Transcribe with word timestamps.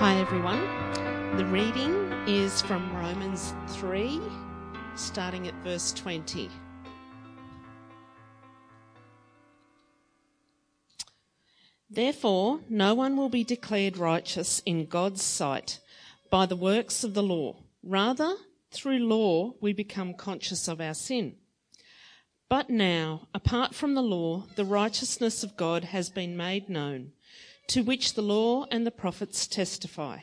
Hi, 0.00 0.14
everyone. 0.20 0.60
The 1.36 1.44
reading 1.46 2.12
is 2.28 2.62
from 2.62 2.94
Romans 2.94 3.52
3, 3.70 4.20
starting 4.94 5.48
at 5.48 5.54
verse 5.64 5.90
20. 5.90 6.48
Therefore, 11.90 12.60
no 12.68 12.94
one 12.94 13.16
will 13.16 13.28
be 13.28 13.42
declared 13.42 13.96
righteous 13.96 14.62
in 14.64 14.86
God's 14.86 15.20
sight 15.20 15.80
by 16.30 16.46
the 16.46 16.54
works 16.54 17.02
of 17.02 17.14
the 17.14 17.22
law. 17.24 17.56
Rather, 17.82 18.36
through 18.70 19.00
law, 19.00 19.54
we 19.60 19.72
become 19.72 20.14
conscious 20.14 20.68
of 20.68 20.80
our 20.80 20.94
sin. 20.94 21.34
But 22.48 22.70
now, 22.70 23.26
apart 23.34 23.74
from 23.74 23.96
the 23.96 24.02
law, 24.02 24.44
the 24.54 24.64
righteousness 24.64 25.42
of 25.42 25.56
God 25.56 25.82
has 25.82 26.08
been 26.08 26.36
made 26.36 26.68
known 26.68 27.14
to 27.68 27.82
which 27.82 28.14
the 28.14 28.22
law 28.22 28.64
and 28.70 28.86
the 28.86 28.90
prophets 28.90 29.46
testify. 29.46 30.20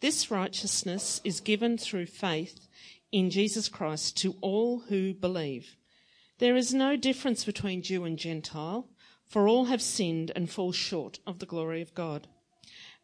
This 0.00 0.30
righteousness 0.30 1.20
is 1.24 1.40
given 1.40 1.78
through 1.78 2.06
faith 2.06 2.68
in 3.10 3.30
Jesus 3.30 3.68
Christ 3.68 4.16
to 4.18 4.36
all 4.40 4.80
who 4.80 5.14
believe. 5.14 5.76
There 6.38 6.56
is 6.56 6.74
no 6.74 6.96
difference 6.96 7.44
between 7.44 7.82
Jew 7.82 8.04
and 8.04 8.18
Gentile, 8.18 8.88
for 9.24 9.48
all 9.48 9.66
have 9.66 9.82
sinned 9.82 10.32
and 10.34 10.48
fall 10.48 10.72
short 10.72 11.18
of 11.26 11.38
the 11.38 11.46
glory 11.46 11.82
of 11.82 11.94
God. 11.94 12.28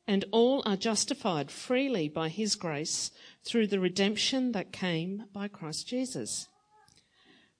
And 0.06 0.24
all 0.30 0.62
are 0.66 0.76
justified 0.76 1.50
freely 1.50 2.08
by 2.08 2.28
his 2.28 2.54
grace 2.54 3.10
through 3.44 3.68
the 3.68 3.80
redemption 3.80 4.52
that 4.52 4.72
came 4.72 5.24
by 5.32 5.48
Christ 5.48 5.88
Jesus. 5.88 6.48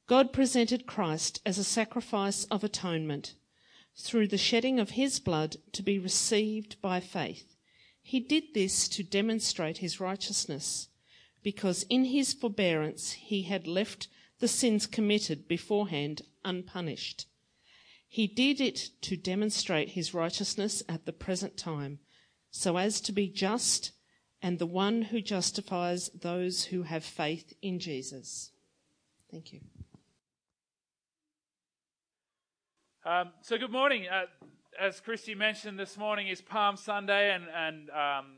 God 0.07 0.33
presented 0.33 0.87
Christ 0.87 1.41
as 1.47 1.57
a 1.57 1.65
sacrifice 1.65 2.45
of 2.45 2.63
atonement 2.63 3.35
through 3.97 4.29
the 4.29 4.39
shedding 4.39 4.80
of 4.80 4.91
his 4.91 5.21
blood 5.21 5.57
to 5.73 5.83
be 5.83 5.98
received 5.98 6.80
by 6.82 7.01
faith. 7.01 7.57
He 8.02 8.21
did 8.21 8.55
this 8.55 8.88
to 8.88 9.02
demonstrate 9.02 9.79
his 9.79 10.01
righteousness, 10.01 10.88
because 11.43 11.85
in 11.88 12.07
his 12.07 12.33
forbearance 12.33 13.13
he 13.13 13.43
had 13.43 13.66
left 13.66 14.09
the 14.41 14.49
sins 14.49 14.87
committed 14.87 15.49
beforehand 15.49 16.23
unpunished. 16.45 17.27
He 18.09 18.27
did 18.27 18.60
it 18.60 18.91
to 19.02 19.16
demonstrate 19.16 19.91
his 19.91 20.15
righteousness 20.15 20.83
at 20.88 21.07
the 21.07 21.13
present 21.13 21.57
time, 21.57 21.99
so 22.51 22.77
as 22.77 23.01
to 23.02 23.13
be 23.13 23.29
just 23.29 23.93
and 24.43 24.59
the 24.59 24.66
one 24.66 25.02
who 25.02 25.23
justifies 25.23 26.11
those 26.11 26.65
who 26.66 26.83
have 26.83 27.05
faith 27.05 27.55
in 27.63 27.79
Jesus. 27.79 28.51
Thank 29.30 29.55
you. 29.55 29.61
Um, 33.07 33.33
so, 33.43 33.59
good 33.59 33.71
morning. 33.71 34.07
Uh, 34.10 34.23
as 34.80 34.99
Christy 34.99 35.35
mentioned, 35.35 35.79
this 35.79 35.99
morning 35.99 36.29
is 36.29 36.41
Palm 36.41 36.74
Sunday, 36.79 37.35
and, 37.35 37.45
and 37.55 37.91
um, 37.91 38.37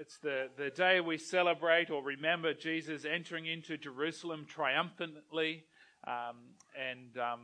it's 0.00 0.16
the, 0.16 0.48
the 0.56 0.70
day 0.70 1.00
we 1.00 1.18
celebrate 1.18 1.90
or 1.90 2.02
remember 2.02 2.54
Jesus 2.54 3.04
entering 3.04 3.44
into 3.44 3.76
Jerusalem 3.76 4.46
triumphantly. 4.48 5.64
Um, 6.06 6.36
and 6.74 7.18
um, 7.18 7.40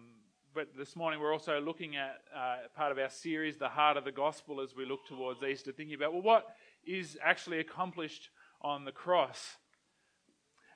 but 0.55 0.69
this 0.75 0.97
morning 0.97 1.21
we're 1.21 1.35
also 1.35 1.61
looking 1.61 1.97
at 1.97 2.23
uh, 2.35 2.57
part 2.75 2.93
of 2.93 2.99
our 2.99 3.11
series, 3.11 3.59
The 3.59 3.69
Heart 3.69 3.99
of 3.99 4.05
the 4.07 4.13
Gospel, 4.13 4.63
as 4.63 4.75
we 4.75 4.87
look 4.87 5.05
towards 5.07 5.43
Easter, 5.43 5.71
thinking 5.71 5.97
about 5.97 6.15
well, 6.15 6.23
what 6.23 6.47
is 6.87 7.19
actually 7.23 7.59
accomplished 7.59 8.31
on 8.63 8.87
the 8.87 8.93
cross. 8.93 9.57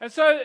And 0.03 0.13
so 0.13 0.43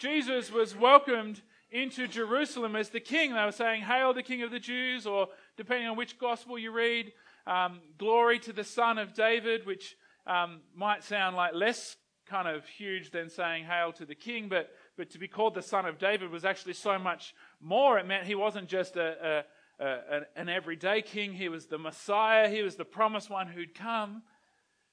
Jesus 0.00 0.50
was 0.50 0.74
welcomed 0.74 1.42
into 1.72 2.06
Jerusalem 2.06 2.76
as 2.76 2.90
the 2.90 3.00
king. 3.00 3.34
They 3.34 3.44
were 3.44 3.52
saying, 3.52 3.82
Hail 3.82 4.12
the 4.12 4.22
King 4.22 4.42
of 4.42 4.50
the 4.50 4.60
Jews, 4.60 5.06
or 5.06 5.28
depending 5.56 5.88
on 5.88 5.96
which 5.96 6.18
gospel 6.18 6.58
you 6.58 6.70
read, 6.70 7.12
um, 7.46 7.80
Glory 7.98 8.38
to 8.40 8.52
the 8.52 8.64
Son 8.64 8.98
of 8.98 9.14
David, 9.14 9.66
which 9.66 9.96
um, 10.26 10.60
might 10.74 11.02
sound 11.02 11.34
like 11.34 11.54
less 11.54 11.96
kind 12.26 12.46
of 12.46 12.66
huge 12.66 13.10
than 13.10 13.28
saying 13.28 13.64
Hail 13.64 13.92
to 13.94 14.04
the 14.04 14.14
King, 14.14 14.48
but, 14.48 14.70
but 14.96 15.10
to 15.10 15.18
be 15.18 15.28
called 15.28 15.54
the 15.54 15.62
Son 15.62 15.86
of 15.86 15.98
David 15.98 16.30
was 16.30 16.44
actually 16.44 16.74
so 16.74 16.98
much 16.98 17.34
more. 17.60 17.98
It 17.98 18.06
meant 18.06 18.26
he 18.26 18.34
wasn't 18.34 18.68
just 18.68 18.96
a, 18.96 19.44
a, 19.80 19.84
a 19.84 20.20
an 20.36 20.48
everyday 20.48 21.02
king, 21.02 21.32
he 21.32 21.48
was 21.48 21.66
the 21.66 21.78
Messiah, 21.78 22.48
he 22.48 22.62
was 22.62 22.76
the 22.76 22.84
promised 22.84 23.30
one 23.30 23.48
who'd 23.48 23.74
come. 23.74 24.22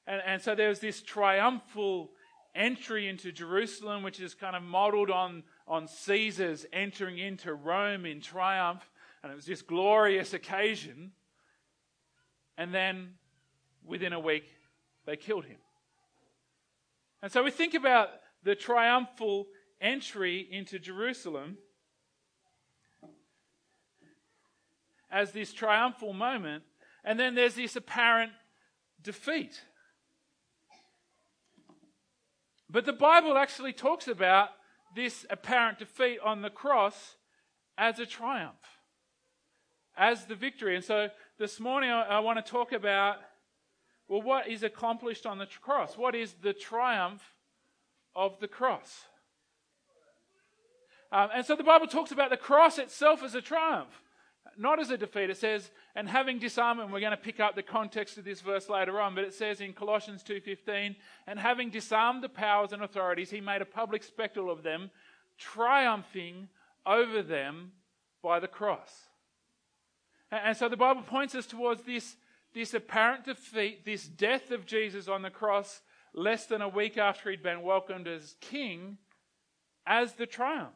And, 0.07 0.21
and 0.25 0.41
so 0.41 0.55
there 0.55 0.69
was 0.69 0.79
this 0.79 1.01
triumphal 1.01 2.11
entry 2.55 3.07
into 3.07 3.31
Jerusalem, 3.31 4.03
which 4.03 4.19
is 4.19 4.33
kind 4.33 4.55
of 4.55 4.63
modeled 4.63 5.11
on 5.11 5.43
on 5.69 5.87
Caesar's 5.87 6.65
entering 6.73 7.19
into 7.19 7.53
Rome 7.53 8.05
in 8.05 8.19
triumph, 8.21 8.89
and 9.21 9.31
it 9.31 9.35
was 9.35 9.45
this 9.45 9.61
glorious 9.61 10.33
occasion. 10.33 11.11
And 12.57 12.73
then 12.73 13.13
within 13.85 14.11
a 14.11 14.19
week, 14.19 14.45
they 15.05 15.15
killed 15.15 15.45
him. 15.45 15.59
And 17.21 17.31
so 17.31 17.43
we 17.43 17.51
think 17.51 17.75
about 17.75 18.09
the 18.43 18.55
triumphal 18.55 19.47
entry 19.79 20.47
into 20.49 20.79
Jerusalem 20.79 21.57
as 25.11 25.31
this 25.31 25.53
triumphal 25.53 26.13
moment, 26.13 26.63
and 27.03 27.19
then 27.19 27.35
there's 27.35 27.55
this 27.55 27.75
apparent 27.75 28.31
defeat. 29.01 29.61
But 32.69 32.85
the 32.85 32.93
Bible 32.93 33.37
actually 33.37 33.73
talks 33.73 34.07
about 34.07 34.49
this 34.95 35.25
apparent 35.29 35.79
defeat 35.79 36.19
on 36.23 36.41
the 36.41 36.49
cross 36.49 37.15
as 37.77 37.99
a 37.99 38.05
triumph, 38.05 38.79
as 39.97 40.25
the 40.25 40.35
victory. 40.35 40.75
And 40.75 40.83
so 40.83 41.09
this 41.37 41.59
morning 41.59 41.89
I, 41.89 42.03
I 42.03 42.19
want 42.19 42.43
to 42.43 42.51
talk 42.51 42.71
about 42.71 43.17
well, 44.07 44.23
what 44.23 44.47
is 44.47 44.63
accomplished 44.63 45.27
on 45.27 45.37
the 45.37 45.45
cross? 45.45 45.95
What 45.95 46.15
is 46.15 46.33
the 46.41 46.51
triumph 46.51 47.21
of 48.15 48.39
the 48.39 48.47
cross? 48.47 49.03
Um, 51.11 51.29
and 51.33 51.45
so 51.45 51.55
the 51.55 51.63
Bible 51.63 51.85
talks 51.85 52.11
about 52.11 52.31
the 52.31 52.37
cross 52.37 52.79
itself 52.79 53.21
as 53.23 53.35
a 53.35 53.41
triumph 53.41 54.01
not 54.59 54.79
as 54.79 54.91
a 54.91 54.97
defeat. 54.97 55.29
It 55.29 55.37
says, 55.37 55.71
and 55.95 56.07
having 56.07 56.37
disarmed, 56.37 56.81
and 56.81 56.91
we're 56.91 56.99
going 56.99 57.11
to 57.11 57.17
pick 57.17 57.39
up 57.39 57.55
the 57.55 57.63
context 57.63 58.17
of 58.17 58.25
this 58.25 58.41
verse 58.41 58.69
later 58.69 58.99
on, 58.99 59.15
but 59.15 59.23
it 59.23 59.33
says 59.33 59.61
in 59.61 59.73
Colossians 59.73 60.21
2.15, 60.23 60.95
and 61.27 61.39
having 61.39 61.69
disarmed 61.69 62.21
the 62.21 62.29
powers 62.29 62.73
and 62.73 62.83
authorities, 62.83 63.31
he 63.31 63.39
made 63.39 63.61
a 63.61 63.65
public 63.65 64.03
spectacle 64.03 64.51
of 64.51 64.61
them, 64.61 64.91
triumphing 65.37 66.49
over 66.85 67.23
them 67.23 67.71
by 68.21 68.39
the 68.39 68.47
cross. 68.47 69.07
And 70.29 70.55
so 70.55 70.67
the 70.67 70.77
Bible 70.77 71.03
points 71.03 71.33
us 71.35 71.45
towards 71.45 71.83
this, 71.83 72.17
this 72.53 72.73
apparent 72.73 73.25
defeat, 73.25 73.85
this 73.85 74.07
death 74.07 74.51
of 74.51 74.65
Jesus 74.65 75.07
on 75.07 75.21
the 75.21 75.29
cross, 75.29 75.81
less 76.13 76.45
than 76.45 76.61
a 76.61 76.69
week 76.69 76.97
after 76.97 77.31
he'd 77.31 77.41
been 77.41 77.61
welcomed 77.61 78.07
as 78.07 78.35
king, 78.41 78.97
as 79.87 80.13
the 80.13 80.25
triumph 80.25 80.73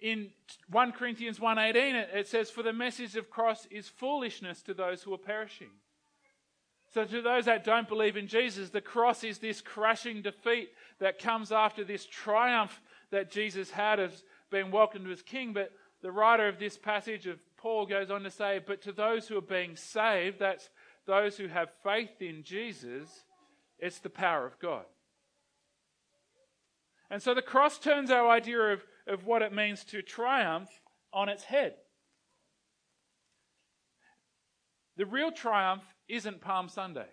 in 0.00 0.30
1 0.70 0.92
Corinthians 0.92 1.38
1:18 1.38 1.94
it, 2.14 2.28
says 2.28 2.50
for 2.50 2.62
the 2.62 2.72
message 2.72 3.16
of 3.16 3.30
cross 3.30 3.66
is 3.66 3.88
foolishness 3.88 4.62
to 4.62 4.74
those 4.74 5.02
who 5.02 5.12
are 5.12 5.18
perishing. 5.18 5.70
So 6.90 7.04
to 7.04 7.20
those 7.20 7.44
that 7.44 7.64
don't 7.64 7.88
believe 7.88 8.16
in 8.16 8.28
Jesus, 8.28 8.70
the 8.70 8.80
cross 8.80 9.22
is 9.22 9.38
this 9.38 9.60
crushing 9.60 10.22
defeat 10.22 10.70
that 11.00 11.18
comes 11.18 11.52
after 11.52 11.84
this 11.84 12.06
triumph 12.06 12.80
that 13.10 13.30
Jesus 13.30 13.70
had 13.70 14.00
as 14.00 14.24
being 14.50 14.70
welcomed 14.70 15.10
as 15.10 15.20
king. 15.20 15.52
But 15.52 15.72
the 16.00 16.12
writer 16.12 16.48
of 16.48 16.58
this 16.58 16.78
passage 16.78 17.26
of 17.26 17.40
Paul 17.58 17.86
goes 17.86 18.10
on 18.10 18.22
to 18.22 18.30
say, 18.30 18.60
but 18.64 18.80
to 18.82 18.92
those 18.92 19.28
who 19.28 19.36
are 19.36 19.42
being 19.42 19.76
saved, 19.76 20.38
that's 20.38 20.70
those 21.06 21.36
who 21.36 21.48
have 21.48 21.68
faith 21.82 22.22
in 22.22 22.42
Jesus, 22.42 23.24
it's 23.78 23.98
the 23.98 24.10
power 24.10 24.46
of 24.46 24.58
God. 24.58 24.84
And 27.10 27.22
so 27.22 27.34
the 27.34 27.42
cross 27.42 27.78
turns 27.78 28.10
our 28.10 28.28
idea 28.28 28.60
of 28.60 28.84
of 29.08 29.24
what 29.24 29.42
it 29.42 29.52
means 29.52 29.84
to 29.84 30.02
triumph 30.02 30.68
on 31.12 31.28
its 31.28 31.44
head. 31.44 31.74
The 34.96 35.06
real 35.06 35.32
triumph 35.32 35.84
isn't 36.08 36.40
Palm 36.40 36.68
Sunday. 36.68 37.08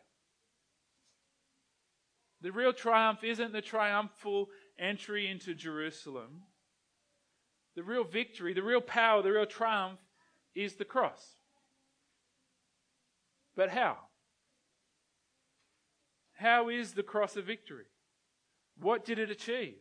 The 2.41 2.51
real 2.51 2.73
triumph 2.73 3.23
isn't 3.23 3.53
the 3.53 3.61
triumphal 3.61 4.49
entry 4.77 5.27
into 5.27 5.53
Jerusalem. 5.53 6.43
The 7.75 7.83
real 7.83 8.03
victory, 8.03 8.53
the 8.53 8.63
real 8.63 8.81
power, 8.81 9.21
the 9.21 9.31
real 9.31 9.45
triumph 9.45 9.99
is 10.53 10.75
the 10.75 10.85
cross. 10.85 11.35
But 13.55 13.69
how? 13.69 13.97
How 16.33 16.69
is 16.69 16.93
the 16.93 17.03
cross 17.03 17.37
a 17.37 17.41
victory? 17.41 17.85
What 18.79 19.05
did 19.05 19.19
it 19.19 19.31
achieve? 19.31 19.77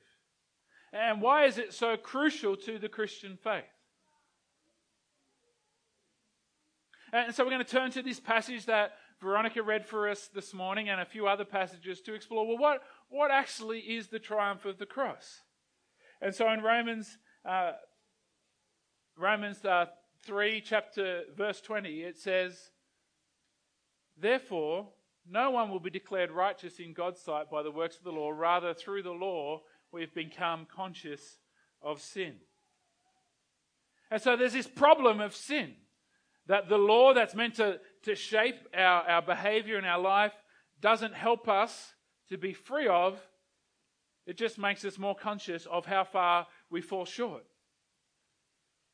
And 0.95 1.21
why 1.21 1.47
is 1.47 1.59
it 1.59 1.75
so 1.75 1.97
crucial 1.97 2.57
to 2.59 2.79
the 2.79 2.89
Christian 2.89 3.37
faith? 3.37 3.65
And 7.13 7.35
so 7.35 7.45
we're 7.45 7.51
going 7.51 7.65
to 7.65 7.71
turn 7.71 7.91
to 7.93 8.03
this 8.03 8.21
passage 8.21 8.67
that 8.67 8.93
Veronica 9.21 9.63
read 9.63 9.87
for 9.87 10.09
us 10.09 10.29
this 10.33 10.55
morning 10.55 10.89
and 10.89 11.01
a 11.01 11.05
few 11.05 11.27
other 11.27 11.45
passages 11.45 12.01
to 12.03 12.15
explore 12.15 12.47
well, 12.47 12.59
what, 12.59 12.83
what 13.09 13.33
actually 13.33 13.81
is 13.81 14.09
the 14.09 14.21
triumph 14.21 14.65
of 14.65 14.79
the 14.79 14.87
cross? 14.87 15.41
And 16.21 16.33
so 16.33 16.51
in 16.53 16.61
Romans, 16.61 17.19
uh, 17.45 17.73
Romans 19.19 19.65
uh, 19.65 19.87
3, 20.25 20.61
chapter 20.65 21.23
verse 21.37 21.61
20, 21.61 22.03
it 22.03 22.19
says, 22.19 22.71
Therefore, 24.17 24.89
no 25.29 25.51
one 25.51 25.71
will 25.71 25.81
be 25.81 25.91
declared 25.91 26.31
righteous 26.31 26.79
in 26.79 26.93
God's 26.93 27.21
sight 27.21 27.51
by 27.51 27.63
the 27.63 27.71
works 27.71 27.97
of 27.97 28.05
the 28.05 28.13
law. 28.13 28.31
Rather, 28.31 28.75
through 28.75 29.03
the 29.03 29.11
law, 29.11 29.63
we've 29.95 30.15
become 30.15 30.67
conscious 30.67 31.39
of 31.81 32.03
sin. 32.03 32.35
And 34.11 34.21
so 34.21 34.37
there's 34.37 34.53
this 34.53 34.67
problem 34.67 35.21
of 35.21 35.35
sin 35.35 35.75
that 36.47 36.69
the 36.69 36.77
law 36.77 37.15
that's 37.15 37.35
meant 37.35 37.55
to, 37.55 37.81
to 38.03 38.15
shape 38.15 38.57
our, 38.77 39.03
our 39.09 39.23
behavior 39.23 39.79
and 39.79 39.87
our 39.87 40.01
life 40.01 40.33
doesn't 40.81 41.15
help 41.15 41.49
us 41.49 41.95
to 42.29 42.37
be 42.37 42.53
free 42.53 42.89
of. 42.89 43.19
It 44.27 44.37
just 44.37 44.59
makes 44.59 44.85
us 44.85 44.99
more 44.99 45.15
conscious 45.15 45.67
of 45.67 45.87
how 45.87 46.05
far 46.05 46.47
we 46.71 46.81
fall 46.81 47.05
short. 47.05 47.45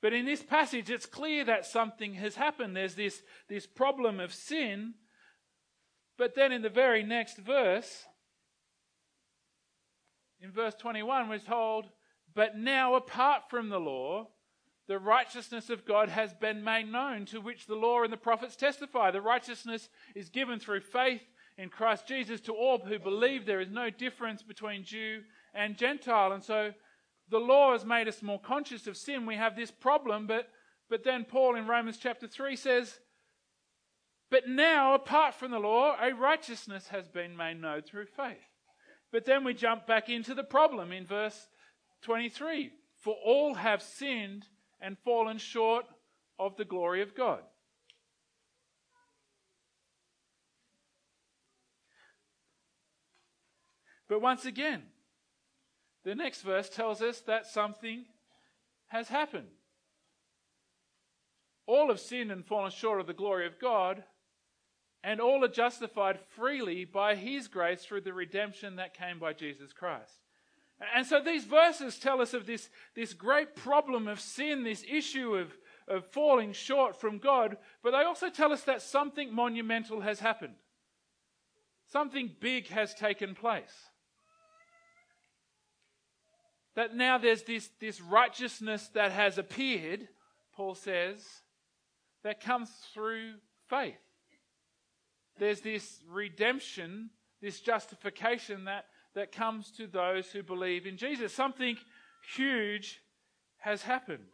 But 0.01 0.13
in 0.13 0.25
this 0.25 0.43
passage, 0.43 0.91
it's 0.91 1.07
clear 1.07 1.45
that 1.45 1.67
something 1.67 2.15
has 2.15 2.37
happened. 2.37 2.77
There's 2.77 2.95
this, 2.95 3.23
this 3.49 3.67
problem 3.67 4.21
of 4.21 4.33
sin. 4.33 4.95
But 6.17 6.35
then 6.35 6.53
in 6.53 6.63
the 6.63 6.69
very 6.69 7.03
next 7.03 7.37
verse, 7.37 8.05
in 10.43 10.51
verse 10.53 10.75
21, 10.75 11.29
we're 11.29 11.39
told, 11.39 11.87
But 12.35 12.57
now, 12.57 12.95
apart 12.95 13.51
from 13.51 13.69
the 13.69 13.81
law, 13.81 14.29
the 14.87 14.99
righteousness 14.99 15.71
of 15.71 15.85
God 15.85 16.09
has 16.09 16.35
been 16.35 16.65
made 16.65 16.91
known, 16.91 17.25
to 17.27 17.41
which 17.41 17.67
the 17.67 17.77
law 17.77 18.03
and 18.03 18.13
the 18.13 18.17
prophets 18.17 18.57
testify. 18.57 19.11
The 19.11 19.21
righteousness 19.21 19.89
is 20.15 20.31
given 20.31 20.59
through 20.59 20.81
faith 20.81 21.23
in 21.57 21.69
Christ 21.69 22.09
Jesus 22.09 22.41
to 22.43 22.53
all 22.53 22.79
who 22.79 22.99
believe. 22.99 23.47
There 23.47 23.61
is 23.61 23.71
no 23.71 23.91
difference 23.91 24.43
between 24.43 24.83
Jew 24.83 25.23
and 25.55 25.77
Gentile. 25.77 26.33
And 26.33 26.43
so 26.43 26.73
the 27.29 27.39
law 27.39 27.73
has 27.73 27.85
made 27.85 28.09
us 28.09 28.23
more 28.23 28.41
conscious 28.41 28.87
of 28.87 28.97
sin. 28.97 29.27
We 29.27 29.37
have 29.37 29.55
this 29.55 29.71
problem, 29.71 30.27
but, 30.27 30.49
but 30.89 31.05
then 31.05 31.25
Paul 31.25 31.55
in 31.55 31.69
Romans 31.69 31.99
chapter 31.99 32.27
3 32.27 32.57
says, 32.57 32.99
But 34.29 34.49
now, 34.49 34.95
apart 34.95 35.35
from 35.35 35.53
the 35.53 35.61
law, 35.61 35.97
a 36.01 36.13
righteousness 36.13 36.89
has 36.89 37.07
been 37.07 37.37
made 37.37 37.61
known 37.61 37.83
through 37.83 38.07
faith. 38.07 38.50
But 39.13 39.25
then 39.25 39.45
we 39.45 39.55
jump 39.55 39.87
back 39.87 40.09
into 40.09 40.35
the 40.35 40.45
problem 40.45 40.93
in 40.93 41.07
verse 41.07 41.49
23 42.03 42.71
For 42.97 43.15
all 43.25 43.55
have 43.55 43.83
sinned 43.83 44.47
and 44.81 44.97
fallen 44.99 45.39
short 45.39 45.87
of 46.39 46.57
the 46.57 46.65
glory 46.65 47.03
of 47.03 47.15
God. 47.15 47.41
But 54.09 54.21
once 54.21 54.45
again, 54.45 54.83
the 56.03 56.17
next 56.17 56.43
verse 56.43 56.69
tells 56.69 57.01
us 57.01 57.21
that 57.21 57.47
something 57.47 58.07
has 58.89 59.09
happened. 59.09 59.47
All 61.67 61.89
have 61.89 62.01
sinned 62.01 62.33
and 62.33 62.45
fallen 62.45 62.73
short 62.73 63.01
of 63.01 63.07
the 63.07 63.15
glory 63.15 63.47
of 63.47 63.61
God, 63.61 64.03
and 65.03 65.21
all 65.21 65.45
are 65.45 65.49
justified 65.49 66.19
freely 66.37 66.85
by 66.85 67.15
His 67.15 67.49
grace 67.49 67.85
through 67.85 68.03
the 68.03 68.13
redemption 68.13 68.77
that 68.77 68.95
came 68.95 69.19
by 69.19 69.33
Jesus 69.33 69.73
Christ. 69.73 70.21
And 70.95 71.07
so 71.07 71.21
these 71.21 71.45
verses 71.45 71.99
tell 71.99 72.23
us 72.23 72.33
of 72.33 72.47
this, 72.47 72.71
this 72.95 73.13
great 73.13 73.55
problem 73.55 74.09
of 74.09 74.21
sin, 74.21 74.65
this 74.65 74.85
issue 74.89 75.35
of, 75.35 75.53
of 75.87 76.07
falling 76.07 76.53
short 76.53 76.99
from 76.99 77.19
God, 77.19 77.59
but 77.83 77.91
they 77.91 78.05
also 78.05 78.31
tell 78.31 78.53
us 78.53 78.63
that 78.63 78.81
something 78.81 79.35
monumental 79.35 80.01
has 80.01 80.21
happened. 80.21 80.55
Something 81.87 82.31
big 82.41 82.69
has 82.69 82.95
taken 82.95 83.35
place. 83.35 83.75
That 86.77 86.95
now 86.95 87.19
there's 87.19 87.43
this, 87.43 87.69
this 87.81 88.01
righteousness 88.01 88.89
that 88.95 89.13
has 89.13 89.37
appeared, 89.37 90.09
Paul 90.55 90.75
says, 90.75 91.27
that 92.23 92.41
comes 92.41 92.71
through 92.95 93.35
faith. 93.69 93.99
There's 95.41 95.61
this 95.61 96.05
redemption, 96.09 97.11
this 97.43 97.61
justification 97.61 98.67
that 98.67 98.85
that 99.15 99.33
comes 99.33 99.71
to 99.73 99.87
those 99.87 100.31
who 100.31 100.43
believe 100.43 100.87
in 100.87 100.97
Jesus. 100.97 101.35
Something 101.35 101.77
huge 102.37 103.01
has 103.59 103.83
happened. 103.83 104.25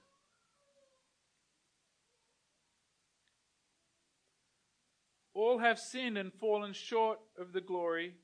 All 5.35 5.59
have 5.59 5.79
sinned 5.79 6.19
and 6.19 6.33
fallen 6.33 6.73
short 6.73 7.19
of 7.39 7.53
the 7.53 7.61
glory 7.61 8.15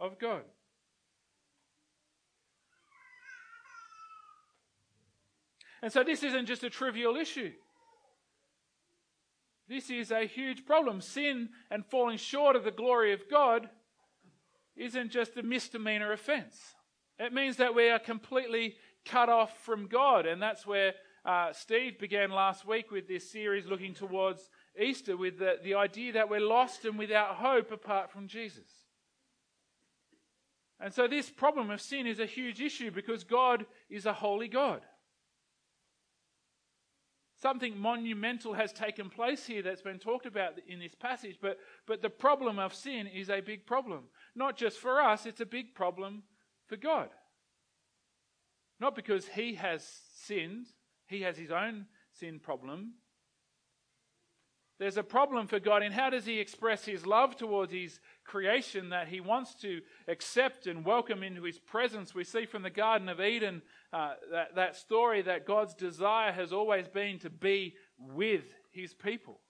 of 0.00 0.18
God. 0.18 0.42
And 5.80 5.92
so 5.92 6.02
this 6.02 6.22
isn't 6.22 6.46
just 6.46 6.64
a 6.64 6.70
trivial 6.70 7.16
issue. 7.16 7.52
This 9.68 9.90
is 9.90 10.10
a 10.10 10.26
huge 10.26 10.64
problem. 10.64 11.00
Sin 11.00 11.50
and 11.70 11.84
falling 11.84 12.16
short 12.16 12.56
of 12.56 12.64
the 12.64 12.70
glory 12.70 13.12
of 13.12 13.28
God 13.30 13.68
isn't 14.76 15.10
just 15.10 15.36
a 15.36 15.42
misdemeanor 15.42 16.12
offense. 16.12 16.74
It 17.18 17.32
means 17.32 17.56
that 17.56 17.74
we 17.74 17.90
are 17.90 17.98
completely 17.98 18.76
cut 19.04 19.28
off 19.28 19.62
from 19.64 19.86
God. 19.86 20.24
And 20.24 20.40
that's 20.40 20.66
where 20.66 20.94
uh, 21.24 21.52
Steve 21.52 21.98
began 21.98 22.30
last 22.30 22.66
week 22.66 22.90
with 22.90 23.08
this 23.08 23.30
series 23.30 23.66
looking 23.66 23.92
towards 23.92 24.48
Easter 24.80 25.16
with 25.16 25.38
the, 25.38 25.56
the 25.62 25.74
idea 25.74 26.12
that 26.12 26.30
we're 26.30 26.40
lost 26.40 26.84
and 26.84 26.98
without 26.98 27.36
hope 27.36 27.70
apart 27.72 28.10
from 28.10 28.28
Jesus. 28.28 28.70
And 30.80 30.94
so, 30.94 31.08
this 31.08 31.28
problem 31.28 31.70
of 31.70 31.80
sin 31.80 32.06
is 32.06 32.20
a 32.20 32.26
huge 32.26 32.60
issue 32.60 32.92
because 32.92 33.24
God 33.24 33.66
is 33.90 34.06
a 34.06 34.12
holy 34.12 34.46
God. 34.46 34.82
Something 37.40 37.78
monumental 37.78 38.54
has 38.54 38.72
taken 38.72 39.08
place 39.08 39.46
here 39.46 39.62
that's 39.62 39.82
been 39.82 40.00
talked 40.00 40.26
about 40.26 40.54
in 40.66 40.80
this 40.80 40.94
passage, 40.96 41.38
but, 41.40 41.58
but 41.86 42.02
the 42.02 42.10
problem 42.10 42.58
of 42.58 42.74
sin 42.74 43.06
is 43.06 43.30
a 43.30 43.40
big 43.40 43.64
problem. 43.64 44.04
Not 44.34 44.56
just 44.56 44.78
for 44.78 45.00
us, 45.00 45.24
it's 45.24 45.40
a 45.40 45.46
big 45.46 45.72
problem 45.72 46.24
for 46.66 46.76
God. 46.76 47.10
Not 48.80 48.96
because 48.96 49.28
he 49.28 49.54
has 49.54 49.88
sinned, 50.16 50.66
he 51.06 51.22
has 51.22 51.36
his 51.36 51.52
own 51.52 51.86
sin 52.12 52.40
problem. 52.40 52.94
There's 54.78 54.96
a 54.96 55.02
problem 55.02 55.48
for 55.48 55.58
God 55.58 55.82
in 55.82 55.90
how 55.90 56.08
does 56.08 56.24
he 56.24 56.38
express 56.38 56.84
his 56.84 57.04
love 57.04 57.36
towards 57.36 57.72
his 57.72 57.98
creation 58.24 58.90
that 58.90 59.08
he 59.08 59.20
wants 59.20 59.54
to 59.56 59.80
accept 60.06 60.68
and 60.68 60.84
welcome 60.84 61.24
into 61.24 61.42
his 61.42 61.58
presence. 61.58 62.14
We 62.14 62.22
see 62.22 62.46
from 62.46 62.62
the 62.62 62.70
Garden 62.70 63.08
of 63.08 63.20
Eden 63.20 63.62
uh, 63.92 64.14
that, 64.30 64.54
that 64.54 64.76
story 64.76 65.22
that 65.22 65.46
God's 65.46 65.74
desire 65.74 66.30
has 66.30 66.52
always 66.52 66.86
been 66.86 67.18
to 67.20 67.30
be 67.30 67.74
with 67.98 68.44
his 68.70 68.94
people. 68.94 69.40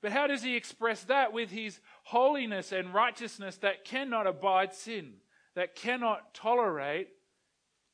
But 0.00 0.12
how 0.12 0.28
does 0.28 0.44
he 0.44 0.54
express 0.54 1.02
that 1.04 1.32
with 1.32 1.50
his 1.50 1.80
holiness 2.04 2.70
and 2.70 2.94
righteousness 2.94 3.56
that 3.58 3.84
cannot 3.84 4.28
abide 4.28 4.72
sin, 4.72 5.14
that 5.56 5.74
cannot 5.74 6.32
tolerate 6.32 7.08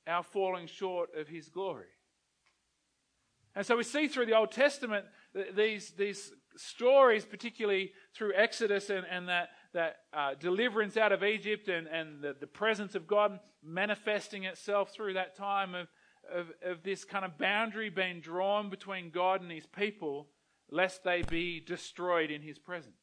our 0.06 0.22
falling 0.22 0.66
short 0.66 1.08
of 1.16 1.28
his 1.28 1.48
glory? 1.48 1.86
And 3.54 3.64
so 3.64 3.76
we 3.76 3.84
see 3.84 4.08
through 4.08 4.26
the 4.26 4.36
Old 4.36 4.50
Testament 4.50 5.06
these, 5.54 5.92
these 5.96 6.32
stories, 6.56 7.24
particularly 7.24 7.92
through 8.14 8.32
Exodus 8.34 8.90
and, 8.90 9.04
and 9.10 9.28
that, 9.28 9.50
that 9.72 9.96
uh, 10.12 10.34
deliverance 10.38 10.96
out 10.96 11.12
of 11.12 11.24
Egypt 11.24 11.68
and, 11.68 11.86
and 11.86 12.22
the, 12.22 12.36
the 12.38 12.46
presence 12.46 12.94
of 12.94 13.06
God 13.06 13.38
manifesting 13.62 14.44
itself 14.44 14.92
through 14.92 15.14
that 15.14 15.36
time 15.36 15.74
of, 15.74 15.88
of, 16.32 16.46
of 16.64 16.82
this 16.82 17.04
kind 17.04 17.24
of 17.24 17.36
boundary 17.38 17.90
being 17.90 18.20
drawn 18.20 18.70
between 18.70 19.10
God 19.10 19.42
and 19.42 19.50
his 19.50 19.66
people, 19.66 20.28
lest 20.70 21.02
they 21.04 21.22
be 21.22 21.60
destroyed 21.60 22.30
in 22.30 22.42
his 22.42 22.58
presence. 22.58 22.94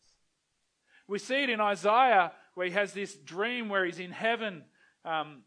We 1.08 1.20
see 1.20 1.44
it 1.44 1.50
in 1.50 1.60
Isaiah 1.60 2.32
where 2.54 2.68
he 2.68 2.74
has 2.74 2.94
this 2.94 3.16
dream 3.16 3.68
where 3.68 3.86
he's 3.86 4.00
in 4.00 4.12
heaven 4.12 4.64
um, 5.04 5.44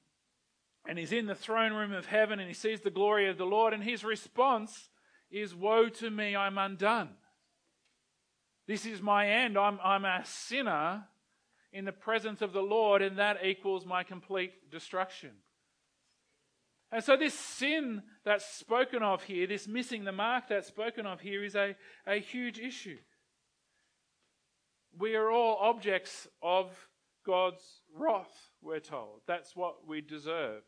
and 0.87 0.99
he's 0.99 1.13
in 1.13 1.27
the 1.27 1.35
throne 1.35 1.73
room 1.73 1.93
of 1.93 2.07
heaven 2.07 2.39
and 2.39 2.49
he 2.49 2.55
sees 2.55 2.83
the 2.83 2.91
glory 2.91 3.29
of 3.31 3.39
the 3.39 3.47
Lord, 3.47 3.73
and 3.73 3.83
his 3.83 4.05
response 4.05 4.91
is, 5.35 5.55
Woe 5.55 5.89
to 5.89 6.11
me, 6.11 6.37
I'm 6.37 6.59
undone. 6.59 7.11
This 8.67 8.87
is 8.87 9.03
my 9.03 9.29
end. 9.29 9.59
I'm, 9.59 9.79
I'm 9.83 10.05
a 10.05 10.23
sinner 10.25 11.05
in 11.73 11.85
the 11.85 11.93
presence 11.93 12.41
of 12.41 12.53
the 12.53 12.63
Lord, 12.63 13.03
and 13.03 13.19
that 13.19 13.45
equals 13.45 13.85
my 13.85 14.05
complete 14.05 14.71
destruction. 14.71 15.33
And 16.93 17.03
so, 17.03 17.17
this 17.17 17.35
sin 17.35 18.03
that's 18.25 18.47
spoken 18.47 19.03
of 19.03 19.25
here, 19.25 19.47
this 19.49 19.67
missing 19.67 20.05
the 20.05 20.13
mark 20.13 20.45
that's 20.49 20.69
spoken 20.69 21.05
of 21.05 21.21
here, 21.21 21.43
is 21.43 21.57
a, 21.57 21.75
a 22.07 22.21
huge 22.21 22.61
issue. 22.61 22.99
We 24.97 25.17
are 25.17 25.31
all 25.31 25.59
objects 25.61 26.29
of 26.41 26.71
God's 27.27 27.83
wrath, 27.93 28.51
we're 28.63 28.79
told. 28.79 29.23
That's 29.27 29.57
what 29.57 29.89
we 29.89 30.01
deserve. 30.01 30.63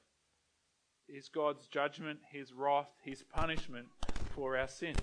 Is 1.09 1.29
God's 1.29 1.69
judgment, 1.69 2.19
His 2.33 2.53
wrath, 2.53 2.91
His 3.05 3.23
punishment 3.23 3.87
for 4.37 4.57
our 4.57 4.69
sin. 4.69 4.95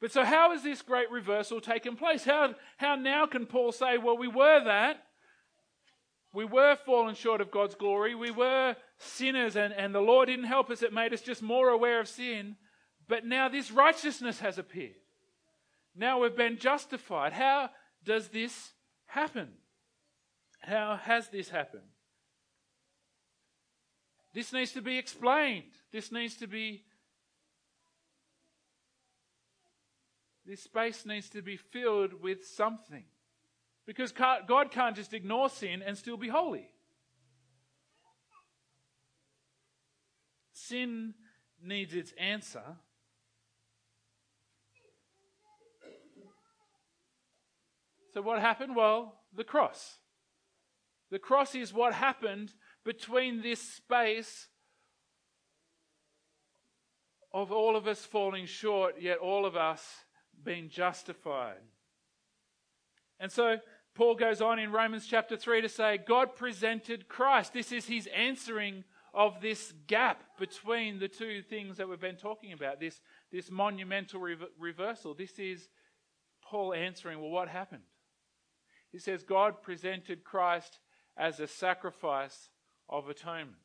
But 0.00 0.10
so, 0.10 0.24
how 0.24 0.52
has 0.52 0.62
this 0.62 0.80
great 0.80 1.10
reversal 1.10 1.60
taken 1.60 1.96
place? 1.96 2.24
How, 2.24 2.54
how 2.78 2.94
now 2.94 3.26
can 3.26 3.46
Paul 3.46 3.72
say, 3.72 3.98
well, 3.98 4.16
we 4.16 4.28
were 4.28 4.64
that? 4.64 5.04
We 6.32 6.44
were 6.44 6.76
fallen 6.76 7.14
short 7.14 7.40
of 7.40 7.50
God's 7.50 7.74
glory. 7.74 8.14
We 8.14 8.30
were 8.30 8.76
sinners, 8.96 9.56
and, 9.56 9.74
and 9.74 9.94
the 9.94 10.00
Lord 10.00 10.28
didn't 10.28 10.46
help 10.46 10.70
us. 10.70 10.82
It 10.82 10.92
made 10.92 11.12
us 11.12 11.20
just 11.20 11.42
more 11.42 11.68
aware 11.68 12.00
of 12.00 12.08
sin. 12.08 12.56
But 13.08 13.26
now 13.26 13.48
this 13.48 13.70
righteousness 13.70 14.40
has 14.40 14.56
appeared. 14.58 14.94
Now 15.96 16.20
we've 16.20 16.36
been 16.36 16.58
justified. 16.58 17.32
How 17.32 17.70
does 18.04 18.28
this 18.28 18.72
happen? 19.06 19.48
How 20.60 20.98
has 21.02 21.28
this 21.28 21.48
happened? 21.48 21.82
This 24.38 24.52
needs 24.52 24.70
to 24.74 24.80
be 24.80 24.98
explained. 24.98 25.64
This 25.90 26.12
needs 26.12 26.36
to 26.36 26.46
be. 26.46 26.84
This 30.46 30.62
space 30.62 31.04
needs 31.04 31.28
to 31.30 31.42
be 31.42 31.56
filled 31.56 32.22
with 32.22 32.46
something. 32.46 33.02
Because 33.84 34.12
God 34.12 34.70
can't 34.70 34.94
just 34.94 35.12
ignore 35.12 35.48
sin 35.48 35.82
and 35.84 35.98
still 35.98 36.16
be 36.16 36.28
holy. 36.28 36.68
Sin 40.52 41.14
needs 41.60 41.92
its 41.92 42.12
answer. 42.16 42.76
So, 48.14 48.22
what 48.22 48.38
happened? 48.38 48.76
Well, 48.76 49.16
the 49.34 49.42
cross. 49.42 49.96
The 51.10 51.18
cross 51.18 51.56
is 51.56 51.72
what 51.72 51.92
happened 51.92 52.52
between 52.84 53.42
this 53.42 53.60
space 53.60 54.48
of 57.32 57.52
all 57.52 57.76
of 57.76 57.86
us 57.86 58.04
falling 58.04 58.46
short, 58.46 58.96
yet 59.00 59.18
all 59.18 59.44
of 59.44 59.56
us 59.56 59.84
being 60.44 60.68
justified. 60.68 61.56
And 63.20 63.30
so 63.30 63.58
Paul 63.94 64.14
goes 64.14 64.40
on 64.40 64.58
in 64.58 64.72
Romans 64.72 65.06
chapter 65.06 65.36
3 65.36 65.62
to 65.62 65.68
say, 65.68 65.98
God 65.98 66.36
presented 66.36 67.08
Christ. 67.08 67.52
This 67.52 67.72
is 67.72 67.86
his 67.86 68.08
answering 68.14 68.84
of 69.12 69.40
this 69.40 69.72
gap 69.86 70.22
between 70.38 70.98
the 70.98 71.08
two 71.08 71.42
things 71.42 71.76
that 71.76 71.88
we've 71.88 72.00
been 72.00 72.16
talking 72.16 72.52
about, 72.52 72.78
this, 72.78 73.00
this 73.32 73.50
monumental 73.50 74.20
reversal. 74.58 75.14
This 75.14 75.38
is 75.38 75.68
Paul 76.42 76.72
answering, 76.72 77.20
well, 77.20 77.30
what 77.30 77.48
happened? 77.48 77.82
He 78.92 78.98
says, 78.98 79.22
God 79.22 79.62
presented 79.62 80.24
Christ 80.24 80.78
as 81.16 81.40
a 81.40 81.46
sacrifice 81.46 82.50
of 82.88 83.08
atonement 83.08 83.58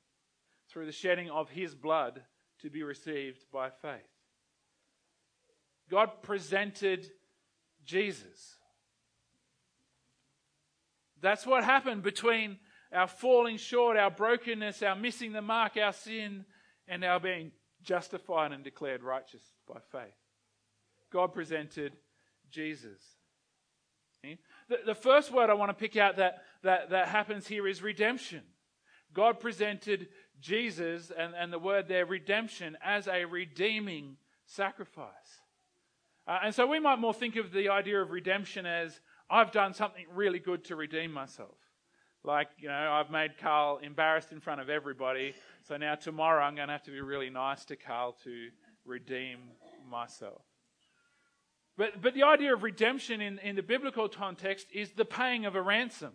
through 0.70 0.86
the 0.86 0.92
shedding 0.92 1.30
of 1.30 1.50
his 1.50 1.76
blood 1.76 2.22
to 2.62 2.70
be 2.70 2.84
received 2.84 3.46
by 3.52 3.70
faith. 3.70 4.02
God 5.90 6.22
presented 6.22 7.06
Jesus. 7.86 8.56
That's 11.22 11.46
what 11.46 11.64
happened 11.64 12.04
between 12.04 12.58
our 12.92 13.08
falling 13.08 13.58
short, 13.58 13.98
our 13.98 14.12
brokenness, 14.12 14.84
our 14.84 14.96
missing 14.96 15.32
the 15.32 15.42
mark, 15.42 15.78
our 15.78 15.94
sin, 15.94 16.46
and 16.88 17.04
our 17.04 17.20
being 17.20 17.52
justified 17.82 18.52
and 18.52 18.64
declared 18.64 19.04
righteous 19.04 19.42
by 19.68 19.80
faith. 19.92 20.14
God 21.12 21.34
presented 21.34 21.94
Jesus. 22.50 23.02
The, 24.86 24.96
first 24.96 25.32
word 25.32 25.50
I 25.50 25.54
want 25.54 25.70
to 25.70 25.74
pick 25.74 25.98
out 25.98 26.16
that, 26.18 26.44
that, 26.64 26.92
that 26.92 27.10
happens 27.10 27.46
here 27.46 27.68
is 27.68 27.82
redemption. 27.82 28.42
God 29.14 29.40
presented 29.40 30.08
Jesus, 30.40 31.12
and, 31.16 31.34
and 31.36 31.54
the 31.54 31.60
word 31.60 31.88
there, 31.88 32.06
redemption, 32.06 32.78
as 32.84 33.08
a 33.08 33.26
redeeming 33.26 34.18
sacrifice. 34.46 35.42
Uh, 36.28 36.40
and 36.46 36.56
so 36.56 36.68
we 36.68 36.80
might 36.80 37.00
more 37.00 37.14
think 37.14 37.36
of 37.36 37.52
the 37.52 37.70
idea 37.70 38.02
of 38.02 38.12
redemption 38.12 38.66
as 38.66 39.00
I've 39.30 39.52
done 39.52 39.74
something 39.74 40.06
really 40.14 40.40
good 40.40 40.66
to 40.66 40.76
redeem 40.76 41.12
myself. 41.12 41.58
Like, 42.24 42.48
you 42.58 42.70
know, 42.70 42.74
I've 42.74 43.12
made 43.12 43.38
Carl 43.38 43.80
embarrassed 43.84 44.32
in 44.32 44.40
front 44.40 44.62
of 44.62 44.70
everybody, 44.70 45.34
so 45.68 45.76
now 45.76 45.96
tomorrow 45.96 46.44
I'm 46.44 46.56
going 46.56 46.68
to 46.68 46.72
have 46.72 46.84
to 46.84 46.92
be 46.92 47.02
really 47.02 47.30
nice 47.30 47.66
to 47.66 47.76
Carl 47.76 48.16
to 48.24 48.48
redeem 48.86 49.40
myself. 49.90 50.42
But, 51.78 52.02
but 52.02 52.14
the 52.14 52.24
idea 52.24 52.54
of 52.54 52.64
redemption 52.64 53.20
in, 53.20 53.40
in 53.40 53.56
the 53.56 53.64
biblical 53.64 54.08
context 54.08 54.68
is 54.72 54.92
the 54.92 55.06
paying 55.06 55.46
of 55.46 55.56
a 55.56 55.62
ransom. 55.62 56.14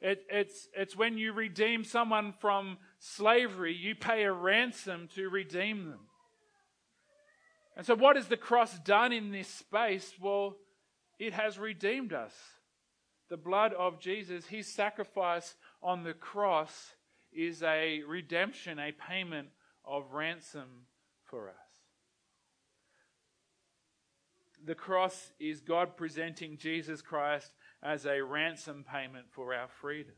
It, 0.00 0.24
it's, 0.28 0.68
it's 0.76 0.96
when 0.96 1.16
you 1.16 1.32
redeem 1.32 1.84
someone 1.84 2.34
from 2.38 2.78
slavery, 2.98 3.74
you 3.74 3.94
pay 3.94 4.24
a 4.24 4.32
ransom 4.32 5.08
to 5.14 5.28
redeem 5.28 5.86
them. 5.86 6.00
And 7.76 7.84
so, 7.84 7.94
what 7.94 8.16
has 8.16 8.28
the 8.28 8.36
cross 8.36 8.78
done 8.78 9.12
in 9.12 9.30
this 9.30 9.48
space? 9.48 10.14
Well, 10.20 10.56
it 11.18 11.32
has 11.32 11.58
redeemed 11.58 12.12
us. 12.12 12.32
The 13.28 13.36
blood 13.36 13.72
of 13.74 14.00
Jesus, 14.00 14.46
his 14.46 14.72
sacrifice 14.72 15.56
on 15.82 16.04
the 16.04 16.14
cross, 16.14 16.94
is 17.32 17.62
a 17.62 18.02
redemption, 18.06 18.78
a 18.78 18.92
payment 18.92 19.48
of 19.84 20.12
ransom 20.12 20.86
for 21.24 21.48
us. 21.50 21.54
The 24.64 24.74
cross 24.74 25.32
is 25.38 25.60
God 25.60 25.96
presenting 25.96 26.56
Jesus 26.56 27.02
Christ 27.02 27.52
as 27.82 28.06
a 28.06 28.22
ransom 28.22 28.84
payment 28.90 29.26
for 29.30 29.54
our 29.54 29.68
freedom. 29.80 30.14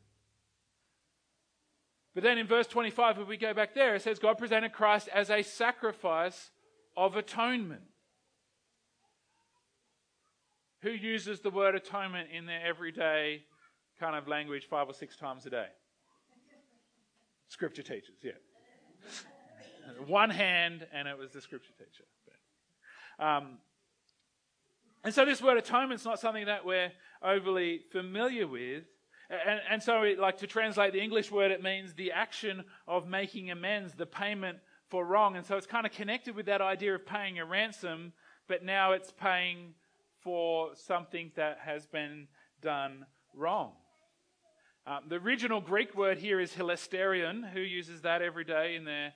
But 2.14 2.24
then 2.24 2.38
in 2.38 2.46
verse 2.46 2.66
25, 2.66 3.18
if 3.18 3.28
we 3.28 3.36
go 3.36 3.54
back 3.54 3.74
there, 3.74 3.94
it 3.94 4.02
says 4.02 4.18
God 4.18 4.38
presented 4.38 4.72
Christ 4.72 5.08
as 5.14 5.30
a 5.30 5.42
sacrifice 5.42 6.50
of 6.96 7.16
atonement. 7.16 7.82
Who 10.82 10.90
uses 10.90 11.40
the 11.40 11.50
word 11.50 11.74
atonement 11.74 12.30
in 12.32 12.46
their 12.46 12.64
everyday 12.64 13.42
kind 14.00 14.16
of 14.16 14.28
language 14.28 14.66
five 14.68 14.88
or 14.88 14.94
six 14.94 15.16
times 15.16 15.46
a 15.46 15.50
day? 15.50 15.66
Scripture 17.48 17.82
teachers, 17.82 18.16
yeah. 18.22 18.32
One 20.06 20.30
hand, 20.30 20.86
and 20.92 21.08
it 21.08 21.16
was 21.16 21.32
the 21.32 21.40
scripture 21.40 21.72
teacher. 21.78 22.04
Um, 23.18 23.58
and 25.04 25.14
so 25.14 25.24
this 25.24 25.42
word 25.42 25.58
atonement 25.58 26.00
is 26.00 26.04
not 26.04 26.20
something 26.20 26.46
that 26.46 26.64
we're 26.64 26.92
overly 27.22 27.82
familiar 27.90 28.46
with. 28.46 28.84
And, 29.30 29.60
and 29.70 29.82
so, 29.82 30.02
it, 30.02 30.18
like 30.18 30.38
to 30.38 30.46
translate 30.46 30.94
the 30.94 31.02
English 31.02 31.30
word, 31.30 31.50
it 31.50 31.62
means 31.62 31.92
the 31.92 32.12
action 32.12 32.64
of 32.86 33.06
making 33.06 33.50
amends, 33.50 33.94
the 33.94 34.06
payment 34.06 34.58
for 34.88 35.04
wrong. 35.04 35.36
And 35.36 35.44
so 35.44 35.56
it's 35.56 35.66
kind 35.66 35.84
of 35.84 35.92
connected 35.92 36.34
with 36.34 36.46
that 36.46 36.62
idea 36.62 36.94
of 36.94 37.06
paying 37.06 37.38
a 37.38 37.44
ransom, 37.44 38.12
but 38.46 38.64
now 38.64 38.92
it's 38.92 39.12
paying 39.12 39.74
for 40.20 40.70
something 40.74 41.30
that 41.36 41.58
has 41.62 41.86
been 41.86 42.26
done 42.62 43.04
wrong. 43.34 43.72
Um, 44.86 45.00
the 45.08 45.16
original 45.16 45.60
Greek 45.60 45.94
word 45.94 46.16
here 46.16 46.40
is 46.40 46.52
hilasterion. 46.52 47.50
Who 47.50 47.60
uses 47.60 48.00
that 48.02 48.22
every 48.22 48.44
day 48.44 48.74
in 48.74 48.84
their 48.84 49.12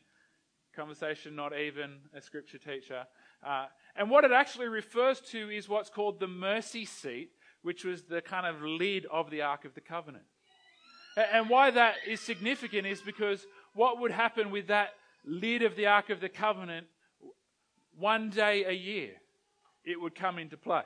conversation? 0.76 1.34
Not 1.34 1.56
even 1.56 2.00
a 2.14 2.20
scripture 2.20 2.58
teacher. 2.58 3.06
Uh, 3.42 3.66
and 3.96 4.10
what 4.10 4.24
it 4.24 4.32
actually 4.32 4.68
refers 4.68 5.20
to 5.32 5.50
is 5.50 5.68
what's 5.68 5.90
called 5.90 6.18
the 6.18 6.28
mercy 6.28 6.84
seat, 6.84 7.30
which 7.62 7.84
was 7.84 8.02
the 8.04 8.22
kind 8.22 8.46
of 8.46 8.62
lid 8.62 9.06
of 9.06 9.30
the 9.30 9.42
Ark 9.42 9.64
of 9.64 9.74
the 9.74 9.80
Covenant. 9.80 10.24
And 11.16 11.50
why 11.50 11.70
that 11.70 11.96
is 12.06 12.20
significant 12.20 12.86
is 12.86 13.02
because 13.02 13.46
what 13.74 14.00
would 14.00 14.10
happen 14.10 14.50
with 14.50 14.68
that 14.68 14.94
lid 15.24 15.62
of 15.62 15.76
the 15.76 15.86
Ark 15.86 16.10
of 16.10 16.20
the 16.20 16.28
Covenant, 16.28 16.86
one 17.96 18.30
day 18.30 18.64
a 18.64 18.72
year, 18.72 19.10
it 19.84 20.00
would 20.00 20.14
come 20.14 20.38
into 20.38 20.56
play. 20.56 20.84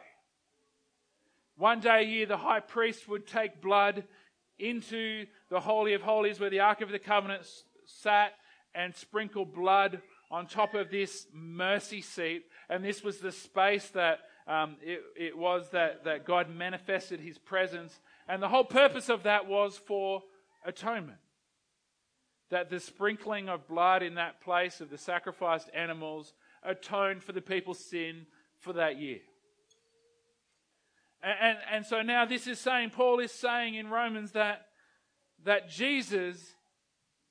One 1.57 1.81
day 1.81 2.03
a 2.03 2.07
year, 2.07 2.27
the 2.27 2.37
high 2.37 2.61
priest 2.61 3.09
would 3.09 3.27
take 3.27 3.63
blood 3.63 4.05
into 4.59 5.27
the 5.49 5.61
Holy 5.61 5.95
of 5.95 6.03
Holies 6.03 6.41
where 6.41 6.51
the 6.51 6.61
Ark 6.61 6.81
of 6.81 6.91
the 6.91 6.99
Covenant 6.99 7.47
sat 7.87 8.33
and 8.75 8.95
sprinkle 8.95 9.45
blood 9.45 10.03
on 10.31 10.47
top 10.47 10.75
of 10.75 10.91
this 10.91 11.27
mercy 11.33 12.01
seat. 12.01 12.45
And 12.69 12.85
this 12.85 13.03
was 13.03 13.19
the 13.19 13.33
space 13.33 13.89
that 13.91 14.21
um, 14.47 14.77
it, 14.83 15.03
it 15.17 15.37
was 15.37 15.71
that, 15.71 16.05
that 16.05 16.25
God 16.25 16.49
manifested 16.49 17.21
his 17.21 17.39
presence. 17.39 17.99
And 18.29 18.43
the 18.43 18.49
whole 18.49 18.65
purpose 18.65 19.09
of 19.09 19.25
that 19.25 19.47
was 19.47 19.77
for 19.77 20.23
atonement. 20.65 21.19
That 22.51 22.71
the 22.71 22.81
sprinkling 22.81 23.49
of 23.49 23.67
blood 23.67 24.03
in 24.03 24.15
that 24.15 24.41
place 24.41 24.81
of 24.81 24.91
the 24.91 24.99
sacrificed 24.99 25.71
animals 25.75 26.33
atoned 26.63 27.23
for 27.23 27.33
the 27.33 27.41
people's 27.41 27.81
sin 27.81 28.27
for 28.61 28.73
that 28.75 28.99
year. 28.99 29.21
And, 31.23 31.39
and, 31.41 31.59
and 31.73 31.87
so 31.87 32.03
now 32.03 32.25
this 32.25 32.47
is 32.47 32.61
saying, 32.61 32.91
Paul 32.91 33.19
is 33.19 33.33
saying 33.33 33.75
in 33.75 33.89
Romans 33.89 34.33
that, 34.33 34.67
that 35.45 35.69
Jesus 35.69 36.55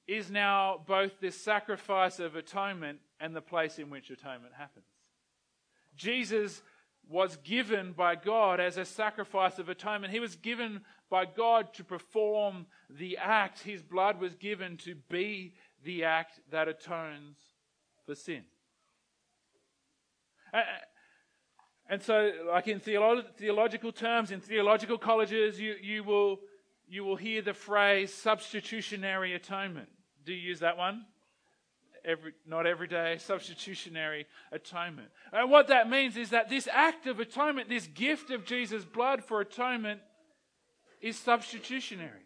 is 0.08 0.30
now 0.30 0.82
both 0.86 1.20
this 1.20 1.36
sacrifice 1.36 2.20
of 2.20 2.36
atonement 2.36 3.00
and 3.20 3.36
the 3.36 3.42
place 3.42 3.80
in 3.80 3.90
which 3.90 4.10
atonement 4.10 4.54
happens. 4.58 4.86
Jesus 5.96 6.62
was 7.08 7.38
given 7.38 7.94
by 7.94 8.16
God 8.16 8.60
as 8.60 8.78
a 8.78 8.86
sacrifice 8.86 9.60
of 9.60 9.70
atonement. 9.70 10.14
He 10.14 10.20
was 10.20 10.36
given 10.36 10.82
by 11.10 11.26
God 11.26 11.74
to 11.76 11.84
perform 11.84 12.66
the 12.90 13.18
act. 13.18 13.60
His 13.60 13.84
blood 13.84 14.20
was 14.20 14.36
given 14.36 14.78
to 14.78 14.96
be 15.10 15.54
the 15.84 16.04
act 16.04 16.40
that 16.52 16.68
atones 16.68 17.38
for 18.06 18.16
sin. 18.16 18.44
And 21.88 22.02
so, 22.02 22.32
like 22.48 22.68
in 22.68 22.80
theolo- 22.80 23.32
theological 23.36 23.92
terms, 23.92 24.32
in 24.32 24.40
theological 24.40 24.98
colleges, 24.98 25.60
you, 25.60 25.76
you, 25.80 26.04
will, 26.04 26.40
you 26.88 27.04
will 27.04 27.16
hear 27.16 27.42
the 27.44 27.54
phrase 27.54 28.12
substitutionary 28.14 29.36
atonement. 29.36 29.90
Do 30.26 30.34
you 30.34 30.42
use 30.42 30.62
that 30.62 30.78
one? 30.78 31.06
Every, 32.06 32.34
not 32.46 32.66
every 32.66 32.88
day, 32.88 33.18
substitutionary 33.20 34.26
atonement. 34.52 35.10
And 35.34 35.50
what 35.50 35.68
that 35.68 35.90
means 35.90 36.16
is 36.16 36.30
that 36.30 36.50
this 36.50 36.68
act 36.72 37.08
of 37.08 37.20
atonement, 37.20 37.68
this 37.70 37.88
gift 37.88 38.32
of 38.32 38.46
Jesus' 38.46 38.86
blood 38.86 39.24
for 39.24 39.42
atonement, 39.42 40.02
is 41.02 41.18
substitutionary. 41.18 42.22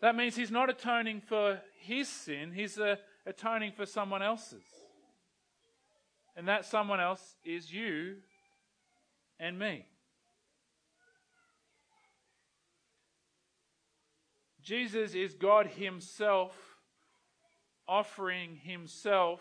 That 0.00 0.16
means 0.16 0.36
he's 0.36 0.50
not 0.50 0.68
atoning 0.70 1.20
for 1.20 1.60
his 1.78 2.08
sin, 2.08 2.52
he's 2.52 2.78
uh, 2.78 2.96
atoning 3.24 3.72
for 3.72 3.86
someone 3.86 4.22
else's. 4.22 4.64
And 6.36 6.48
that 6.48 6.66
someone 6.66 7.00
else 7.00 7.36
is 7.44 7.72
you 7.72 8.16
and 9.40 9.58
me. 9.58 9.86
Jesus 14.66 15.14
is 15.14 15.32
God 15.34 15.68
Himself 15.68 16.56
offering 17.88 18.56
Himself 18.62 19.40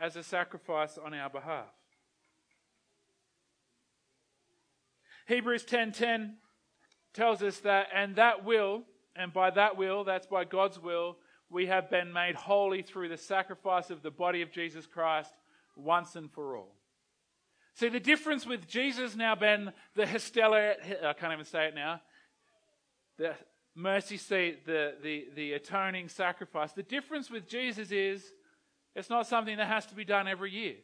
as 0.00 0.16
a 0.16 0.22
sacrifice 0.22 0.98
on 0.98 1.14
our 1.14 1.28
behalf. 1.28 1.68
Hebrews 5.26 5.64
10:10 5.64 6.36
tells 7.12 7.42
us 7.42 7.58
that 7.60 7.88
and 7.94 8.16
that 8.16 8.44
will 8.44 8.84
and 9.14 9.32
by 9.32 9.50
that 9.50 9.76
will 9.76 10.02
that's 10.04 10.26
by 10.26 10.44
God's 10.44 10.78
will 10.78 11.18
we 11.48 11.66
have 11.66 11.90
been 11.90 12.12
made 12.12 12.34
holy 12.34 12.82
through 12.82 13.08
the 13.08 13.16
sacrifice 13.16 13.90
of 13.90 14.02
the 14.02 14.10
body 14.10 14.42
of 14.42 14.50
Jesus 14.50 14.86
Christ 14.86 15.32
once 15.76 16.16
and 16.16 16.32
for 16.32 16.56
all. 16.56 16.76
See 17.74 17.88
the 17.88 18.00
difference 18.00 18.46
with 18.46 18.66
Jesus 18.66 19.14
now 19.14 19.34
been 19.34 19.72
the 19.94 20.04
histella 20.04 20.74
I 21.04 21.12
can't 21.12 21.32
even 21.32 21.44
say 21.44 21.66
it 21.66 21.74
now 21.74 22.00
the 23.18 23.34
mercy 23.74 24.16
seat, 24.16 24.66
the, 24.66 24.94
the, 25.02 25.26
the 25.34 25.52
atoning 25.52 26.08
sacrifice. 26.08 26.72
The 26.72 26.82
difference 26.82 27.30
with 27.30 27.48
Jesus 27.48 27.90
is 27.90 28.24
it's 28.94 29.10
not 29.10 29.26
something 29.26 29.56
that 29.56 29.68
has 29.68 29.86
to 29.86 29.94
be 29.94 30.04
done 30.04 30.26
every 30.26 30.50
year. 30.50 30.74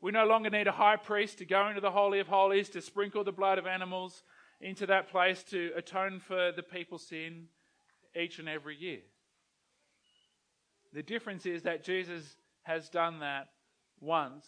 We 0.00 0.12
no 0.12 0.26
longer 0.26 0.50
need 0.50 0.66
a 0.66 0.72
high 0.72 0.96
priest 0.96 1.38
to 1.38 1.44
go 1.44 1.68
into 1.68 1.80
the 1.80 1.90
Holy 1.90 2.20
of 2.20 2.28
Holies 2.28 2.68
to 2.70 2.80
sprinkle 2.80 3.24
the 3.24 3.32
blood 3.32 3.58
of 3.58 3.66
animals 3.66 4.22
into 4.60 4.86
that 4.86 5.10
place 5.10 5.42
to 5.44 5.72
atone 5.76 6.20
for 6.20 6.52
the 6.52 6.62
people's 6.62 7.06
sin 7.06 7.46
each 8.18 8.38
and 8.38 8.48
every 8.48 8.76
year. 8.76 9.00
The 10.92 11.02
difference 11.02 11.44
is 11.44 11.62
that 11.62 11.84
Jesus 11.84 12.36
has 12.62 12.88
done 12.88 13.20
that 13.20 13.48
once 14.00 14.46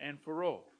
and 0.00 0.20
for 0.20 0.42
all. 0.42 0.72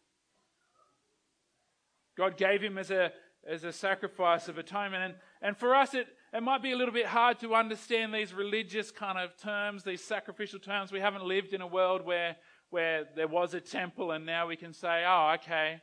God 2.17 2.37
gave 2.37 2.61
him 2.61 2.77
as 2.77 2.91
a, 2.91 3.13
as 3.49 3.65
a 3.65 3.73
sacrifice 3.73 4.49
of 4.49 4.59
atonement. 4.59 5.03
And, 5.03 5.15
and 5.41 5.57
for 5.57 5.75
us, 5.75 5.95
it, 5.95 6.07
it 6.33 6.43
might 6.43 6.63
be 6.63 6.73
a 6.73 6.77
little 6.77 6.95
bit 6.95 7.07
hard 7.07 7.41
to 7.41 7.55
understand 7.55 8.15
these 8.15 8.33
religious 8.33 8.91
kind 8.91 9.19
of 9.19 9.37
terms, 9.37 9.85
these 9.85 10.03
sacrificial 10.03 10.59
terms. 10.59 10.93
We 10.93 11.01
haven't 11.01 11.25
lived 11.25 11.53
in 11.53 11.61
a 11.61 11.67
world 11.67 12.05
where, 12.05 12.37
where 12.71 13.05
there 13.17 13.29
was 13.29 13.55
a 13.55 13.61
temple 13.61 14.13
and 14.13 14.25
now 14.25 14.47
we 14.47 14.57
can 14.57 14.73
say, 14.73 15.05
oh, 15.07 15.35
okay, 15.35 15.81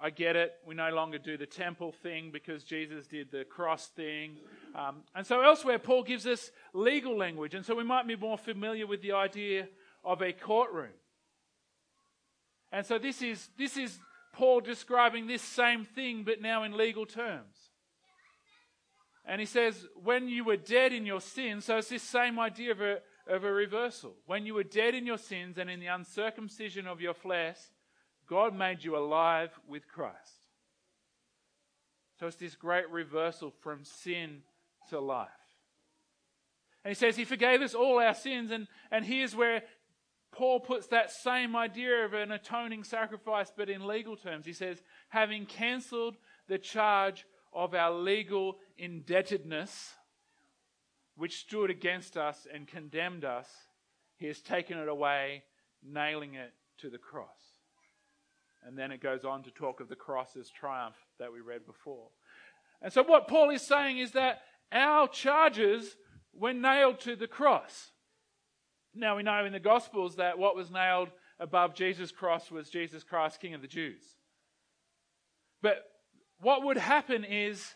I 0.00 0.10
get 0.10 0.34
it. 0.34 0.54
We 0.66 0.74
no 0.74 0.90
longer 0.90 1.18
do 1.18 1.36
the 1.36 1.46
temple 1.46 1.92
thing 1.92 2.30
because 2.32 2.64
Jesus 2.64 3.06
did 3.06 3.30
the 3.30 3.44
cross 3.44 3.86
thing. 3.86 4.38
Um, 4.74 5.02
and 5.14 5.24
so 5.24 5.40
elsewhere, 5.42 5.78
Paul 5.78 6.02
gives 6.02 6.26
us 6.26 6.50
legal 6.74 7.16
language. 7.16 7.54
And 7.54 7.64
so 7.64 7.76
we 7.76 7.84
might 7.84 8.08
be 8.08 8.16
more 8.16 8.36
familiar 8.36 8.86
with 8.86 9.00
the 9.00 9.12
idea 9.12 9.68
of 10.04 10.20
a 10.20 10.32
courtroom. 10.32 10.90
And 12.72 12.84
so 12.84 12.98
this 12.98 13.22
is, 13.22 13.48
this 13.56 13.76
is 13.76 14.00
Paul 14.32 14.60
describing 14.60 15.26
this 15.26 15.42
same 15.42 15.84
thing, 15.84 16.24
but 16.24 16.40
now 16.40 16.62
in 16.64 16.76
legal 16.76 17.06
terms. 17.06 17.56
And 19.24 19.40
he 19.40 19.46
says, 19.46 19.86
when 20.02 20.28
you 20.28 20.44
were 20.44 20.56
dead 20.56 20.92
in 20.92 21.06
your 21.06 21.20
sins, 21.20 21.66
so 21.66 21.76
it's 21.76 21.88
this 21.88 22.02
same 22.02 22.38
idea 22.38 22.72
of 22.72 22.80
a, 22.80 22.98
of 23.28 23.44
a 23.44 23.52
reversal. 23.52 24.14
When 24.26 24.46
you 24.46 24.54
were 24.54 24.64
dead 24.64 24.94
in 24.94 25.06
your 25.06 25.18
sins 25.18 25.58
and 25.58 25.70
in 25.70 25.78
the 25.78 25.86
uncircumcision 25.86 26.86
of 26.86 27.00
your 27.00 27.14
flesh, 27.14 27.58
God 28.26 28.54
made 28.54 28.82
you 28.82 28.96
alive 28.96 29.50
with 29.68 29.86
Christ. 29.86 30.16
So 32.18 32.26
it's 32.26 32.36
this 32.36 32.56
great 32.56 32.88
reversal 32.90 33.52
from 33.60 33.84
sin 33.84 34.42
to 34.90 34.98
life. 34.98 35.28
And 36.84 36.90
he 36.90 36.94
says 36.94 37.14
he 37.14 37.24
forgave 37.24 37.62
us 37.62 37.74
all 37.74 38.00
our 38.00 38.14
sins, 38.14 38.50
and, 38.50 38.66
and 38.90 39.04
here's 39.04 39.36
where 39.36 39.62
Paul 40.32 40.60
puts 40.60 40.86
that 40.88 41.10
same 41.10 41.54
idea 41.54 42.04
of 42.04 42.14
an 42.14 42.32
atoning 42.32 42.84
sacrifice, 42.84 43.52
but 43.54 43.68
in 43.68 43.86
legal 43.86 44.16
terms. 44.16 44.46
He 44.46 44.54
says, 44.54 44.82
having 45.10 45.44
cancelled 45.44 46.16
the 46.48 46.58
charge 46.58 47.26
of 47.52 47.74
our 47.74 47.92
legal 47.92 48.56
indebtedness, 48.78 49.92
which 51.16 51.40
stood 51.40 51.68
against 51.68 52.16
us 52.16 52.46
and 52.52 52.66
condemned 52.66 53.24
us, 53.24 53.46
he 54.16 54.26
has 54.26 54.40
taken 54.40 54.78
it 54.78 54.88
away, 54.88 55.42
nailing 55.82 56.34
it 56.34 56.52
to 56.78 56.88
the 56.88 56.98
cross. 56.98 57.28
And 58.64 58.78
then 58.78 58.90
it 58.90 59.02
goes 59.02 59.24
on 59.24 59.42
to 59.42 59.50
talk 59.50 59.80
of 59.80 59.88
the 59.88 59.96
cross's 59.96 60.48
triumph 60.48 60.96
that 61.18 61.32
we 61.32 61.40
read 61.40 61.66
before. 61.66 62.08
And 62.80 62.92
so, 62.92 63.02
what 63.02 63.28
Paul 63.28 63.50
is 63.50 63.62
saying 63.62 63.98
is 63.98 64.12
that 64.12 64.40
our 64.72 65.08
charges 65.08 65.96
were 66.32 66.52
nailed 66.52 67.00
to 67.00 67.16
the 67.16 67.26
cross. 67.26 67.91
Now 68.94 69.16
we 69.16 69.22
know 69.22 69.44
in 69.44 69.52
the 69.52 69.60
Gospels 69.60 70.16
that 70.16 70.38
what 70.38 70.56
was 70.56 70.70
nailed 70.70 71.08
above 71.40 71.74
Jesus' 71.74 72.12
cross 72.12 72.50
was 72.50 72.68
Jesus 72.68 73.02
Christ, 73.02 73.40
King 73.40 73.54
of 73.54 73.62
the 73.62 73.68
Jews. 73.68 74.02
But 75.62 75.84
what 76.40 76.64
would 76.64 76.76
happen 76.76 77.24
is 77.24 77.74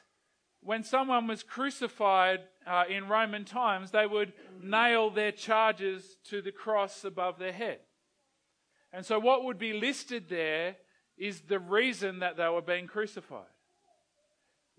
when 0.61 0.83
someone 0.83 1.26
was 1.26 1.42
crucified 1.42 2.40
uh, 2.66 2.85
in 2.90 3.09
Roman 3.09 3.44
times, 3.44 3.92
they 3.92 4.07
would 4.07 4.33
nail 4.61 5.11
their 5.11 5.33
charges 5.33 6.16
to 6.24 6.42
the 6.42 6.50
cross 6.50 7.05
above 7.05 7.38
their 7.38 7.52
head. 7.52 7.79
And 8.92 9.07
so, 9.07 9.18
what 9.18 9.44
would 9.44 9.59
be 9.59 9.72
listed 9.72 10.29
there 10.29 10.76
is 11.16 11.42
the 11.42 11.59
reason 11.59 12.18
that 12.18 12.37
they 12.37 12.48
were 12.48 12.62
being 12.62 12.87
crucified. 12.87 13.46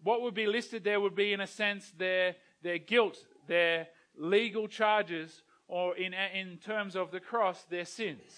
What 0.04 0.22
would 0.22 0.34
be 0.34 0.46
listed 0.46 0.84
there 0.84 1.00
would 1.00 1.16
be, 1.16 1.34
in 1.34 1.42
a 1.42 1.48
sense, 1.48 1.92
their, 1.98 2.36
their 2.62 2.78
guilt, 2.78 3.18
their 3.48 3.88
legal 4.18 4.68
charges 4.68 5.42
or 5.68 5.96
in, 5.96 6.14
in 6.14 6.58
terms 6.58 6.96
of 6.96 7.12
the 7.12 7.20
cross, 7.20 7.64
their 7.64 7.86
sins. 7.86 8.32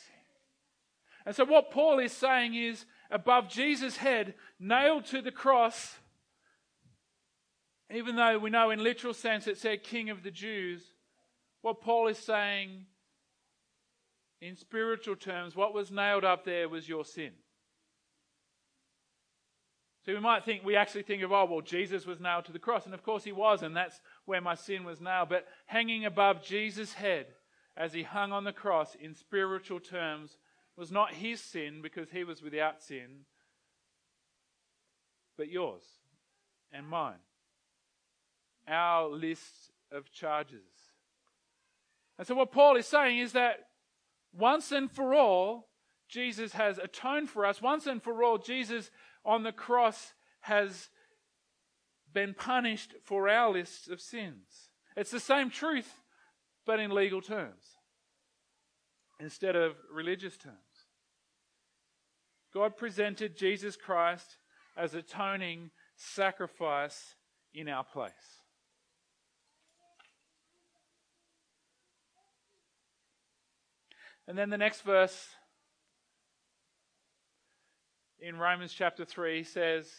And 1.25 1.35
so, 1.35 1.45
what 1.45 1.71
Paul 1.71 1.99
is 1.99 2.11
saying 2.11 2.55
is 2.55 2.85
above 3.11 3.49
Jesus' 3.49 3.97
head, 3.97 4.33
nailed 4.59 5.05
to 5.07 5.21
the 5.21 5.31
cross, 5.31 5.97
even 7.93 8.15
though 8.15 8.39
we 8.39 8.49
know 8.49 8.71
in 8.71 8.83
literal 8.83 9.13
sense 9.13 9.47
it 9.47 9.57
said 9.57 9.83
King 9.83 10.09
of 10.09 10.23
the 10.23 10.31
Jews, 10.31 10.81
what 11.61 11.81
Paul 11.81 12.07
is 12.07 12.17
saying 12.17 12.85
in 14.41 14.55
spiritual 14.55 15.15
terms, 15.15 15.55
what 15.55 15.73
was 15.73 15.91
nailed 15.91 16.23
up 16.23 16.45
there 16.45 16.69
was 16.69 16.87
your 16.87 17.03
sin. 17.03 17.31
So 20.05 20.13
we 20.13 20.19
might 20.19 20.45
think, 20.45 20.63
we 20.63 20.75
actually 20.75 21.03
think 21.03 21.23
of, 21.23 21.31
oh, 21.31 21.45
well, 21.45 21.61
Jesus 21.61 22.05
was 22.05 22.19
nailed 22.19 22.45
to 22.45 22.51
the 22.51 22.59
cross. 22.59 22.85
And 22.85 22.93
of 22.93 23.03
course 23.03 23.23
he 23.23 23.31
was, 23.31 23.63
and 23.63 23.75
that's 23.75 23.99
where 24.25 24.41
my 24.41 24.55
sin 24.55 24.83
was 24.85 25.01
nailed. 25.01 25.29
But 25.29 25.45
hanging 25.65 26.05
above 26.05 26.43
Jesus' 26.43 26.93
head 26.93 27.27
as 27.75 27.93
he 27.93 28.03
hung 28.03 28.31
on 28.31 28.43
the 28.43 28.53
cross 28.53 28.95
in 28.95 29.13
spiritual 29.13 29.79
terms 29.79 30.37
was 30.77 30.91
not 30.91 31.13
his 31.13 31.41
sin 31.41 31.81
because 31.81 32.09
he 32.11 32.23
was 32.23 32.41
without 32.41 32.81
sin, 32.81 33.25
but 35.37 35.49
yours 35.49 35.83
and 36.71 36.87
mine. 36.87 37.19
Our 38.67 39.09
list 39.09 39.71
of 39.91 40.11
charges. 40.11 40.61
And 42.17 42.27
so, 42.27 42.35
what 42.35 42.51
Paul 42.51 42.75
is 42.75 42.85
saying 42.85 43.17
is 43.17 43.31
that 43.33 43.67
once 44.33 44.71
and 44.71 44.91
for 44.91 45.15
all, 45.15 45.69
Jesus 46.07 46.53
has 46.53 46.77
atoned 46.77 47.29
for 47.29 47.45
us. 47.45 47.61
Once 47.61 47.87
and 47.87 48.01
for 48.01 48.23
all, 48.23 48.37
Jesus 48.37 48.91
on 49.29 49.43
the 49.43 49.51
cross 49.51 50.13
has 50.41 50.89
been 52.11 52.33
punished 52.33 52.95
for 53.03 53.29
our 53.29 53.51
list 53.51 53.87
of 53.87 54.01
sins. 54.01 54.69
It's 54.97 55.11
the 55.11 55.19
same 55.19 55.51
truth, 55.51 56.01
but 56.65 56.79
in 56.79 56.89
legal 56.89 57.21
terms 57.21 57.63
instead 59.19 59.55
of 59.55 59.75
religious 59.93 60.35
terms. 60.35 60.55
God 62.51 62.75
presented 62.75 63.37
Jesus 63.37 63.75
Christ 63.75 64.37
as 64.75 64.95
atoning 64.95 65.69
sacrifice 65.95 67.15
in 67.53 67.69
our 67.69 67.83
place. 67.83 68.13
And 74.27 74.35
then 74.35 74.49
the 74.49 74.57
next 74.57 74.81
verse 74.81 75.27
in 78.21 78.37
Romans 78.37 78.73
chapter 78.73 79.05
3 79.05 79.43
says 79.43 79.89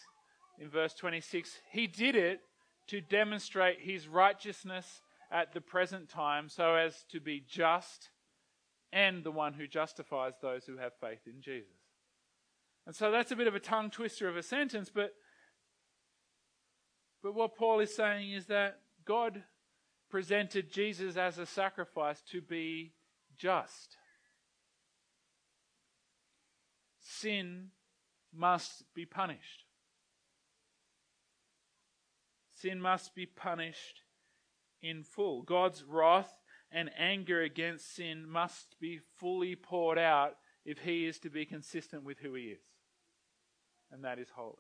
in 0.59 0.69
verse 0.69 0.95
26 0.95 1.59
He 1.71 1.87
did 1.87 2.17
it 2.17 2.41
to 2.89 3.01
demonstrate 3.01 3.81
his 3.81 4.09
righteousness 4.09 5.01
at 5.31 5.53
the 5.53 5.61
present 5.61 6.09
time 6.09 6.49
so 6.49 6.75
as 6.75 7.05
to 7.11 7.21
be 7.21 7.43
just 7.49 8.11
and 8.93 9.23
the 9.23 9.31
one 9.31 9.55
who 9.55 9.67
justifies 9.67 10.35
those 10.43 10.65
who 10.65 10.77
have 10.77 10.93
faith 11.01 11.21
in 11.27 11.41
Jesus. 11.41 11.71
And 12.87 12.95
so 12.95 13.11
that's 13.11 13.31
a 13.31 13.37
bit 13.37 13.47
of 13.47 13.55
a 13.55 13.61
tongue 13.61 13.91
twister 13.91 14.29
of 14.29 14.37
a 14.37 14.43
sentence, 14.43 14.91
but, 14.93 15.13
but 17.23 17.35
what 17.35 17.57
Paul 17.57 17.79
is 17.81 17.95
saying 17.95 18.33
is 18.33 18.47
that 18.47 18.81
God 19.05 19.45
presented 20.11 20.73
Jesus 20.73 21.17
as 21.17 21.39
a 21.39 21.47
sacrifice 21.47 22.21
to 22.33 22.41
be 22.41 22.95
just. 23.37 23.97
Sin 27.01 27.69
must 28.35 28.85
be 28.95 29.05
punished. 29.05 29.65
Sin 32.61 32.81
must 32.81 33.15
be 33.15 33.27
punished 33.27 34.03
in 34.83 35.03
full. 35.03 35.43
God's 35.43 35.83
wrath 35.83 36.35
and 36.71 36.91
anger 36.99 37.43
against 37.43 37.95
sin 37.95 38.29
must 38.29 38.77
be 38.81 39.01
fully 39.19 39.57
poured 39.57 39.99
out 39.99 40.37
if 40.65 40.79
he 40.81 41.07
is 41.07 41.19
to 41.21 41.31
be 41.31 41.45
consistent 41.45 42.05
with 42.05 42.19
who 42.19 42.35
he 42.35 42.45
is. 42.45 42.61
And 43.91 44.05
that 44.05 44.19
is 44.19 44.29
holy. 44.35 44.55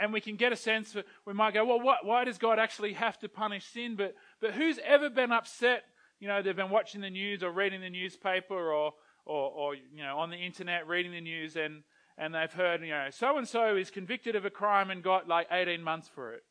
And 0.00 0.12
we 0.12 0.20
can 0.20 0.36
get 0.36 0.52
a 0.52 0.56
sense, 0.56 0.96
we 1.24 1.32
might 1.32 1.54
go, 1.54 1.64
well, 1.64 1.80
what, 1.80 2.04
why 2.04 2.24
does 2.24 2.38
God 2.38 2.58
actually 2.58 2.92
have 2.94 3.18
to 3.20 3.28
punish 3.28 3.64
sin? 3.66 3.96
But, 3.96 4.14
but 4.40 4.52
who's 4.52 4.78
ever 4.84 5.08
been 5.08 5.32
upset? 5.32 5.84
You 6.18 6.28
know, 6.28 6.42
they've 6.42 6.56
been 6.56 6.70
watching 6.70 7.00
the 7.00 7.10
news 7.10 7.42
or 7.42 7.50
reading 7.50 7.80
the 7.80 7.90
newspaper 7.90 8.54
or, 8.54 8.92
or, 9.24 9.50
or 9.50 9.74
you 9.74 10.02
know, 10.02 10.18
on 10.18 10.30
the 10.30 10.36
internet 10.36 10.86
reading 10.86 11.12
the 11.12 11.20
news 11.20 11.56
and, 11.56 11.82
and 12.18 12.34
they've 12.34 12.52
heard, 12.52 12.82
you 12.82 12.90
know, 12.90 13.08
so 13.10 13.36
and 13.36 13.46
so 13.46 13.76
is 13.76 13.90
convicted 13.90 14.36
of 14.36 14.44
a 14.44 14.50
crime 14.50 14.90
and 14.90 15.02
got 15.02 15.28
like 15.28 15.48
18 15.50 15.82
months 15.82 16.08
for 16.08 16.32
it. 16.32 16.44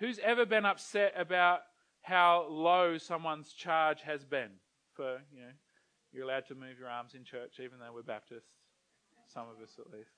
Who's 0.00 0.18
ever 0.20 0.46
been 0.46 0.64
upset 0.64 1.12
about 1.16 1.60
how 2.02 2.46
low 2.48 2.98
someone's 2.98 3.52
charge 3.52 4.02
has 4.02 4.24
been 4.24 4.50
for, 4.94 5.20
you 5.32 5.40
know, 5.40 5.52
you're 6.12 6.24
allowed 6.24 6.46
to 6.46 6.54
move 6.54 6.78
your 6.78 6.88
arms 6.88 7.14
in 7.14 7.24
church 7.24 7.54
even 7.58 7.78
though 7.78 7.92
we're 7.94 8.02
Baptists, 8.02 8.50
some 9.32 9.46
of 9.48 9.62
us 9.62 9.78
at 9.78 9.92
least. 9.92 10.10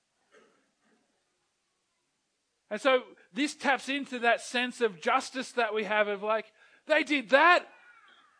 And 2.69 2.81
so 2.81 3.03
this 3.33 3.55
taps 3.55 3.87
into 3.89 4.19
that 4.19 4.41
sense 4.41 4.81
of 4.81 5.01
justice 5.01 5.51
that 5.53 5.73
we 5.73 5.85
have 5.85 6.07
of 6.07 6.21
like, 6.21 6.45
they 6.85 7.03
did 7.03 7.29
that 7.29 7.65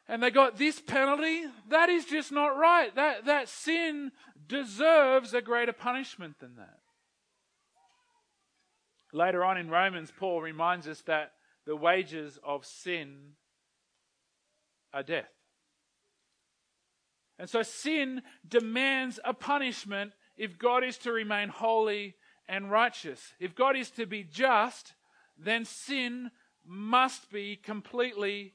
and 0.08 0.22
they 0.22 0.30
got 0.30 0.58
this 0.58 0.80
penalty. 0.80 1.44
That 1.70 1.90
is 1.90 2.06
just 2.06 2.32
not 2.32 2.58
right. 2.58 2.94
That, 2.96 3.26
that 3.26 3.50
sin 3.50 4.12
deserves 4.48 5.34
a 5.34 5.42
greater 5.42 5.74
punishment 5.74 6.40
than 6.40 6.56
that. 6.56 6.80
Later 9.14 9.44
on 9.44 9.58
in 9.58 9.70
Romans, 9.70 10.12
Paul 10.18 10.42
reminds 10.42 10.88
us 10.88 11.02
that 11.02 11.34
the 11.66 11.76
wages 11.76 12.40
of 12.44 12.66
sin 12.66 13.34
are 14.94 15.04
death. 15.04 15.30
And 17.40 17.50
so 17.50 17.62
sin 17.62 18.22
demands 18.48 19.20
a 19.24 19.34
punishment 19.34 20.14
if 20.38 20.58
God 20.58 20.84
is 20.84 20.98
to 21.00 21.12
remain 21.12 21.50
holy 21.50 22.16
and 22.48 22.72
righteous. 22.72 23.34
If 23.40 23.56
God 23.56 23.76
is 23.76 23.90
to 23.92 24.06
be 24.06 24.24
just, 24.24 24.94
then 25.38 25.66
sin 25.66 26.32
must 26.66 27.32
be 27.32 27.56
completely 27.56 28.54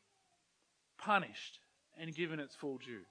punished 0.98 1.61
and 1.98 2.14
given 2.14 2.40
its 2.40 2.55
full 2.55 2.78
due. 2.78 3.02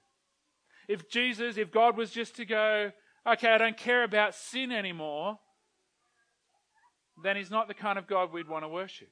If 0.88 1.08
Jesus, 1.10 1.56
if 1.56 1.70
God 1.70 1.96
was 1.96 2.10
just 2.10 2.36
to 2.36 2.44
go, 2.44 2.92
okay, 3.26 3.48
I 3.48 3.58
don't 3.58 3.76
care 3.76 4.04
about 4.04 4.34
sin 4.34 4.72
anymore, 4.72 5.38
then 7.22 7.36
he's 7.36 7.50
not 7.50 7.68
the 7.68 7.74
kind 7.74 7.98
of 7.98 8.06
God 8.06 8.32
we'd 8.32 8.48
want 8.48 8.64
to 8.64 8.68
worship. 8.68 9.10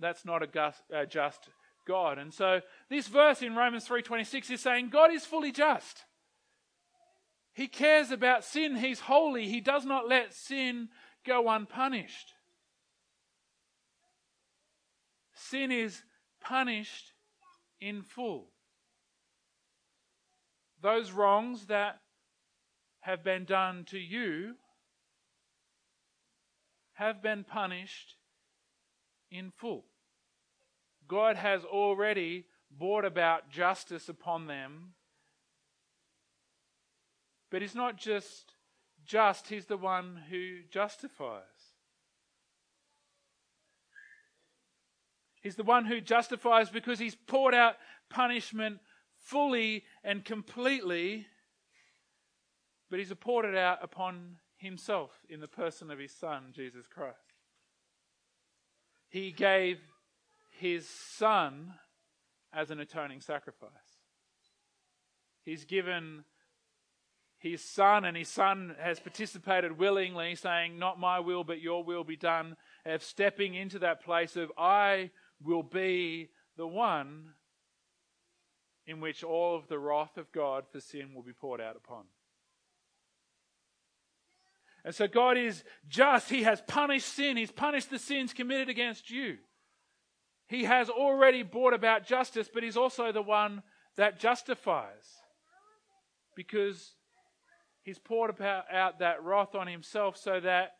That's 0.00 0.24
not 0.24 0.42
a 0.42 1.06
just 1.06 1.48
God. 1.86 2.18
And 2.18 2.32
so 2.32 2.60
this 2.90 3.08
verse 3.08 3.42
in 3.42 3.54
Romans 3.54 3.88
3:26 3.88 4.50
is 4.50 4.60
saying 4.60 4.90
God 4.90 5.12
is 5.12 5.24
fully 5.24 5.52
just. 5.52 6.04
He 7.52 7.68
cares 7.68 8.10
about 8.10 8.44
sin. 8.44 8.76
He's 8.76 9.00
holy. 9.00 9.48
He 9.48 9.60
does 9.60 9.84
not 9.84 10.08
let 10.08 10.34
sin 10.34 10.88
go 11.24 11.48
unpunished. 11.48 12.32
Sin 15.34 15.70
is 15.70 16.02
punished 16.40 17.12
in 17.80 18.02
full. 18.02 18.50
Those 20.84 21.10
wrongs 21.10 21.66
that 21.66 21.98
have 23.00 23.24
been 23.24 23.44
done 23.44 23.84
to 23.86 23.98
you 23.98 24.54
have 26.92 27.20
been 27.20 27.42
punished 27.42 28.14
in 29.32 29.50
full. 29.50 29.86
God 31.08 31.34
has 31.34 31.64
already 31.64 32.44
brought 32.70 33.04
about 33.04 33.50
justice 33.50 34.08
upon 34.08 34.46
them 34.46 34.94
but 37.54 37.62
he's 37.62 37.76
not 37.76 37.96
just 37.96 38.52
just, 39.06 39.46
he's 39.46 39.66
the 39.66 39.76
one 39.76 40.22
who 40.28 40.62
justifies. 40.72 41.42
He's 45.40 45.54
the 45.54 45.62
one 45.62 45.84
who 45.84 46.00
justifies 46.00 46.68
because 46.68 46.98
he's 46.98 47.14
poured 47.14 47.54
out 47.54 47.76
punishment 48.10 48.78
fully 49.24 49.84
and 50.02 50.24
completely, 50.24 51.26
but 52.90 52.98
he's 52.98 53.12
poured 53.14 53.44
it 53.44 53.56
out 53.56 53.78
upon 53.82 54.36
himself 54.56 55.10
in 55.28 55.40
the 55.40 55.48
person 55.48 55.90
of 55.90 55.98
his 55.98 56.12
Son, 56.12 56.52
Jesus 56.52 56.86
Christ. 56.86 57.18
He 59.08 59.32
gave 59.32 59.80
his 60.58 60.88
Son 60.88 61.74
as 62.52 62.70
an 62.70 62.80
atoning 62.80 63.20
sacrifice. 63.20 63.70
He's 65.44 65.64
given 65.64 66.24
his 67.38 67.62
son, 67.62 68.06
and 68.06 68.16
his 68.16 68.28
son 68.28 68.74
has 68.80 68.98
participated 68.98 69.76
willingly, 69.76 70.34
saying, 70.34 70.78
Not 70.78 70.98
my 70.98 71.20
will, 71.20 71.44
but 71.44 71.60
your 71.60 71.84
will 71.84 72.04
be 72.04 72.16
done, 72.16 72.56
of 72.86 73.02
stepping 73.02 73.54
into 73.54 73.78
that 73.80 74.02
place 74.02 74.36
of, 74.36 74.50
I 74.56 75.10
will 75.42 75.62
be 75.62 76.30
the 76.56 76.66
one 76.66 77.34
in 78.86 79.00
which 79.00 79.24
all 79.24 79.56
of 79.56 79.68
the 79.68 79.78
wrath 79.78 80.16
of 80.16 80.30
God 80.32 80.64
for 80.70 80.80
sin 80.80 81.14
will 81.14 81.22
be 81.22 81.32
poured 81.32 81.60
out 81.60 81.76
upon. 81.76 82.04
And 84.84 84.94
so 84.94 85.06
God 85.06 85.38
is 85.38 85.64
just. 85.88 86.28
He 86.28 86.42
has 86.42 86.62
punished 86.66 87.08
sin. 87.08 87.36
He's 87.36 87.50
punished 87.50 87.90
the 87.90 87.98
sins 87.98 88.34
committed 88.34 88.68
against 88.68 89.10
you. 89.10 89.38
He 90.46 90.64
has 90.64 90.90
already 90.90 91.42
brought 91.42 91.72
about 91.72 92.06
justice, 92.06 92.50
but 92.52 92.62
He's 92.62 92.76
also 92.76 93.10
the 93.10 93.22
one 93.22 93.62
that 93.96 94.20
justifies. 94.20 95.06
Because 96.36 96.92
He's 97.84 97.98
poured 97.98 98.40
out 98.40 98.98
that 98.98 99.22
wrath 99.22 99.54
on 99.54 99.66
himself 99.66 100.16
so 100.16 100.40
that 100.40 100.76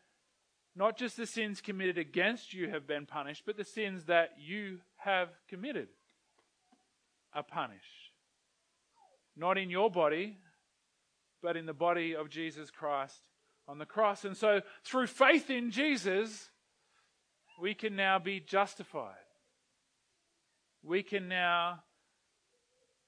not 0.75 0.97
just 0.97 1.17
the 1.17 1.27
sins 1.27 1.61
committed 1.61 1.97
against 1.97 2.53
you 2.53 2.69
have 2.69 2.87
been 2.87 3.05
punished, 3.05 3.43
but 3.45 3.57
the 3.57 3.63
sins 3.63 4.05
that 4.05 4.31
you 4.39 4.79
have 4.97 5.29
committed 5.47 5.87
are 7.35 7.43
punished. 7.43 7.83
Not 9.35 9.57
in 9.57 9.69
your 9.69 9.91
body, 9.91 10.37
but 11.43 11.57
in 11.57 11.65
the 11.65 11.73
body 11.73 12.15
of 12.15 12.29
Jesus 12.29 12.71
Christ 12.71 13.19
on 13.67 13.77
the 13.77 13.85
cross. 13.85 14.25
And 14.25 14.35
so, 14.35 14.61
through 14.83 15.07
faith 15.07 15.49
in 15.49 15.71
Jesus, 15.71 16.49
we 17.59 17.73
can 17.73 17.95
now 17.95 18.19
be 18.19 18.39
justified. 18.39 19.15
We 20.83 21.03
can 21.03 21.27
now 21.27 21.83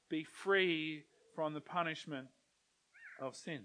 be 0.10 0.24
free 0.24 1.04
from 1.36 1.54
the 1.54 1.62
punishment 1.62 2.28
of 3.22 3.36
sin. 3.36 3.62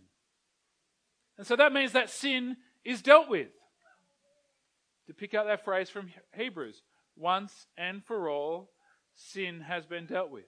And 1.38 1.46
so 1.46 1.56
that 1.56 1.72
means 1.72 1.92
that 1.92 2.10
sin 2.10 2.56
is 2.84 3.02
dealt 3.02 3.28
with. 3.28 3.48
To 5.06 5.14
pick 5.14 5.34
up 5.34 5.46
that 5.46 5.64
phrase 5.64 5.90
from 5.90 6.10
Hebrews, 6.36 6.82
once 7.16 7.66
and 7.76 8.04
for 8.04 8.28
all, 8.28 8.70
sin 9.14 9.62
has 9.62 9.86
been 9.86 10.06
dealt 10.06 10.30
with. 10.30 10.44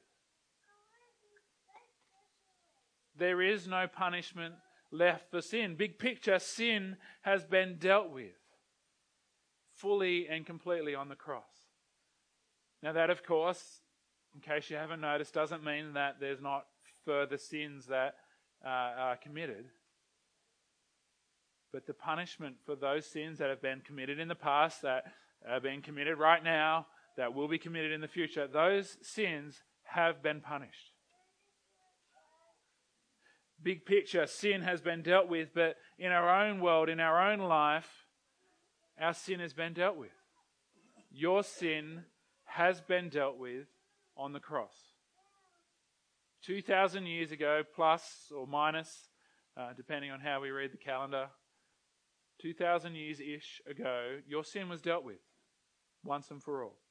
There 3.16 3.40
is 3.40 3.66
no 3.66 3.86
punishment 3.86 4.54
left 4.90 5.30
for 5.30 5.40
sin. 5.40 5.76
Big 5.76 5.98
picture, 5.98 6.38
sin 6.38 6.96
has 7.22 7.44
been 7.44 7.76
dealt 7.78 8.10
with 8.10 8.34
fully 9.74 10.28
and 10.28 10.46
completely 10.46 10.94
on 10.94 11.08
the 11.08 11.16
cross. 11.16 11.42
Now, 12.82 12.92
that, 12.92 13.10
of 13.10 13.24
course, 13.24 13.80
in 14.34 14.40
case 14.40 14.70
you 14.70 14.76
haven't 14.76 15.00
noticed, 15.00 15.34
doesn't 15.34 15.64
mean 15.64 15.94
that 15.94 16.16
there's 16.20 16.40
not 16.40 16.66
further 17.04 17.38
sins 17.38 17.86
that 17.86 18.14
uh, 18.64 18.68
are 18.68 19.16
committed. 19.16 19.66
But 21.72 21.86
the 21.86 21.94
punishment 21.94 22.56
for 22.64 22.76
those 22.76 23.06
sins 23.06 23.38
that 23.38 23.50
have 23.50 23.62
been 23.62 23.80
committed 23.80 24.18
in 24.18 24.28
the 24.28 24.34
past, 24.34 24.82
that 24.82 25.04
are 25.48 25.60
being 25.60 25.82
committed 25.82 26.18
right 26.18 26.42
now, 26.42 26.86
that 27.16 27.34
will 27.34 27.48
be 27.48 27.58
committed 27.58 27.92
in 27.92 28.00
the 28.00 28.08
future, 28.08 28.46
those 28.46 28.96
sins 29.02 29.62
have 29.84 30.22
been 30.22 30.40
punished. 30.40 30.93
Big 33.64 33.86
picture, 33.86 34.26
sin 34.26 34.60
has 34.60 34.82
been 34.82 35.02
dealt 35.02 35.26
with, 35.26 35.48
but 35.54 35.76
in 35.98 36.12
our 36.12 36.44
own 36.44 36.60
world, 36.60 36.90
in 36.90 37.00
our 37.00 37.32
own 37.32 37.38
life, 37.38 37.88
our 39.00 39.14
sin 39.14 39.40
has 39.40 39.54
been 39.54 39.72
dealt 39.72 39.96
with. 39.96 40.12
Your 41.10 41.42
sin 41.42 42.04
has 42.44 42.82
been 42.82 43.08
dealt 43.08 43.38
with 43.38 43.66
on 44.18 44.34
the 44.34 44.38
cross. 44.38 44.74
2,000 46.42 47.06
years 47.06 47.32
ago, 47.32 47.62
plus 47.74 48.30
or 48.36 48.46
minus, 48.46 49.08
uh, 49.56 49.72
depending 49.74 50.10
on 50.10 50.20
how 50.20 50.42
we 50.42 50.50
read 50.50 50.70
the 50.70 50.76
calendar, 50.76 51.28
2,000 52.42 52.94
years 52.94 53.18
ish 53.18 53.62
ago, 53.66 54.18
your 54.28 54.44
sin 54.44 54.68
was 54.68 54.82
dealt 54.82 55.04
with 55.04 55.20
once 56.04 56.30
and 56.30 56.42
for 56.42 56.62
all 56.62 56.83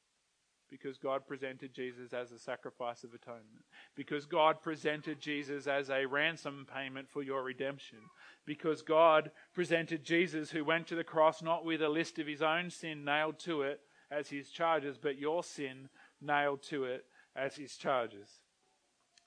Because 0.73 0.97
God 0.97 1.27
presented 1.27 1.71
Jesus 1.71 2.13
as 2.13 2.31
a 2.31 2.39
sacrifice 2.39 3.03
of 3.03 3.13
atonement. 3.13 3.63
Because 3.95 4.25
God 4.25 4.59
presented 4.59 5.19
Jesus 5.19 5.67
as 5.67 5.91
a 5.91 6.07
ransom 6.07 6.65
payment 6.65 7.07
for 7.11 7.21
your 7.21 7.43
redemption. 7.43 7.99
Because 8.43 8.81
God 8.81 9.29
presented 9.53 10.03
Jesus, 10.03 10.49
who 10.49 10.65
went 10.65 10.87
to 10.87 10.95
the 10.95 11.03
cross 11.03 11.43
not 11.43 11.63
with 11.63 11.83
a 11.83 11.89
list 11.89 12.17
of 12.17 12.25
his 12.25 12.41
own 12.41 12.71
sin 12.71 13.05
nailed 13.05 13.37
to 13.41 13.61
it 13.61 13.81
as 14.09 14.29
his 14.29 14.49
charges, 14.49 14.97
but 14.97 15.19
your 15.19 15.43
sin 15.43 15.89
nailed 16.19 16.63
to 16.63 16.85
it 16.85 17.05
as 17.35 17.55
his 17.55 17.77
charges. 17.77 18.39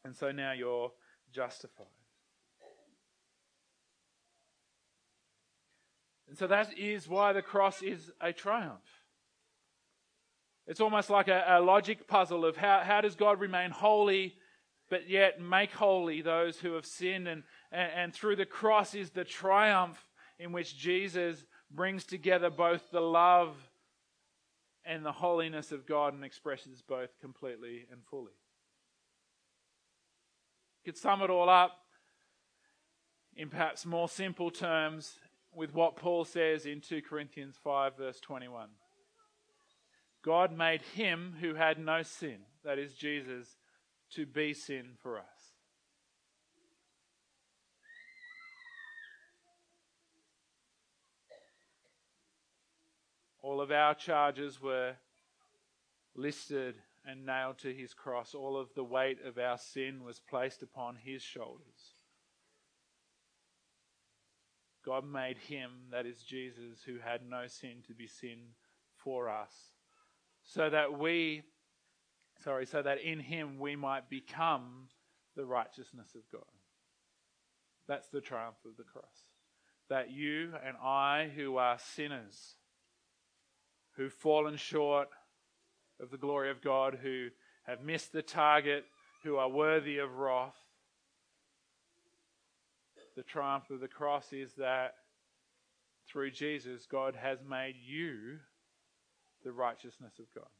And 0.04 0.16
so 0.16 0.32
now 0.32 0.50
you're 0.50 0.90
justified. 1.32 1.86
And 6.28 6.36
so 6.36 6.48
that 6.48 6.76
is 6.76 7.06
why 7.06 7.32
the 7.32 7.40
cross 7.40 7.82
is 7.82 8.10
a 8.20 8.32
triumph. 8.32 8.95
It's 10.66 10.80
almost 10.80 11.10
like 11.10 11.28
a, 11.28 11.44
a, 11.48 11.60
logic 11.60 12.08
puzzle 12.08 12.44
of 12.44 12.56
how, 12.56 12.80
how 12.80 13.00
does 13.00 13.14
God 13.14 13.40
remain 13.40 13.70
holy, 13.70 14.34
but 14.90 15.08
yet 15.08 15.40
make 15.40 15.72
holy 15.72 16.22
those 16.22 16.58
who 16.58 16.74
have 16.74 16.86
sinned. 16.86 17.28
And, 17.28 17.44
and, 17.70 17.92
and 17.94 18.14
through 18.14 18.36
the 18.36 18.46
cross 18.46 18.94
is 18.94 19.10
the 19.10 19.24
triumph 19.24 19.98
in 20.38 20.52
which 20.52 20.76
Jesus 20.76 21.44
brings 21.70 22.04
together 22.04 22.50
both 22.50 22.90
the 22.90 23.00
love 23.00 23.54
and 24.84 25.04
the 25.04 25.12
holiness 25.12 25.72
of 25.72 25.86
God 25.86 26.14
and 26.14 26.24
expresses 26.24 26.82
both 26.82 27.10
completely 27.20 27.86
and 27.90 28.00
fully. 28.04 28.32
You 30.84 30.92
could 30.92 30.98
sum 30.98 31.22
it 31.22 31.30
all 31.30 31.48
up 31.48 31.78
in 33.36 33.50
perhaps 33.50 33.86
more 33.86 34.08
simple 34.08 34.50
terms 34.50 35.18
with 35.54 35.74
what 35.74 35.96
Paul 35.96 36.24
says 36.24 36.66
in 36.66 36.80
2 36.80 37.02
Corinthians 37.02 37.56
5, 37.62 37.96
verse 37.96 38.20
21. 38.20 38.68
God 40.26 40.50
made 40.50 40.82
him 40.82 41.36
who 41.40 41.54
had 41.54 41.78
no 41.78 42.02
sin, 42.02 42.38
that 42.64 42.80
is 42.80 42.94
Jesus, 42.94 43.56
to 44.10 44.26
be 44.26 44.52
sin 44.52 44.96
for 45.00 45.20
us. 45.20 45.24
All 53.40 53.60
of 53.60 53.70
our 53.70 53.94
charges 53.94 54.60
were 54.60 54.94
listed 56.16 56.74
and 57.06 57.24
nailed 57.24 57.58
to 57.58 57.72
his 57.72 57.94
cross. 57.94 58.34
All 58.34 58.58
of 58.58 58.74
the 58.74 58.82
weight 58.82 59.18
of 59.24 59.38
our 59.38 59.58
sin 59.58 60.02
was 60.02 60.18
placed 60.18 60.60
upon 60.60 60.96
his 60.96 61.22
shoulders. 61.22 61.94
God 64.84 65.04
made 65.06 65.38
him, 65.38 65.70
that 65.92 66.04
is 66.04 66.24
Jesus, 66.24 66.82
who 66.84 66.98
had 66.98 67.20
no 67.24 67.46
sin, 67.46 67.84
to 67.86 67.94
be 67.94 68.08
sin 68.08 68.38
for 68.96 69.28
us, 69.28 69.75
so 70.46 70.70
that 70.70 70.98
we, 70.98 71.42
sorry, 72.42 72.66
so 72.66 72.82
that 72.82 73.00
in 73.00 73.20
him 73.20 73.58
we 73.58 73.76
might 73.76 74.08
become 74.08 74.88
the 75.36 75.44
righteousness 75.44 76.14
of 76.14 76.22
God. 76.32 76.44
That's 77.88 78.08
the 78.08 78.20
triumph 78.20 78.56
of 78.64 78.76
the 78.76 78.84
cross. 78.84 79.24
That 79.90 80.10
you 80.10 80.52
and 80.66 80.76
I, 80.82 81.30
who 81.34 81.56
are 81.56 81.78
sinners, 81.78 82.54
who've 83.96 84.12
fallen 84.12 84.56
short 84.56 85.08
of 86.00 86.10
the 86.10 86.16
glory 86.16 86.50
of 86.50 86.62
God, 86.62 86.98
who 87.02 87.28
have 87.64 87.82
missed 87.82 88.12
the 88.12 88.22
target, 88.22 88.84
who 89.22 89.36
are 89.36 89.48
worthy 89.48 89.98
of 89.98 90.16
wrath, 90.16 90.56
the 93.16 93.22
triumph 93.22 93.70
of 93.70 93.80
the 93.80 93.88
cross 93.88 94.32
is 94.32 94.52
that 94.54 94.94
through 96.06 96.30
Jesus, 96.30 96.86
God 96.86 97.16
has 97.16 97.38
made 97.48 97.74
you 97.76 98.38
the 99.46 99.52
righteousness 99.52 100.18
of 100.18 100.26
God. 100.34 100.50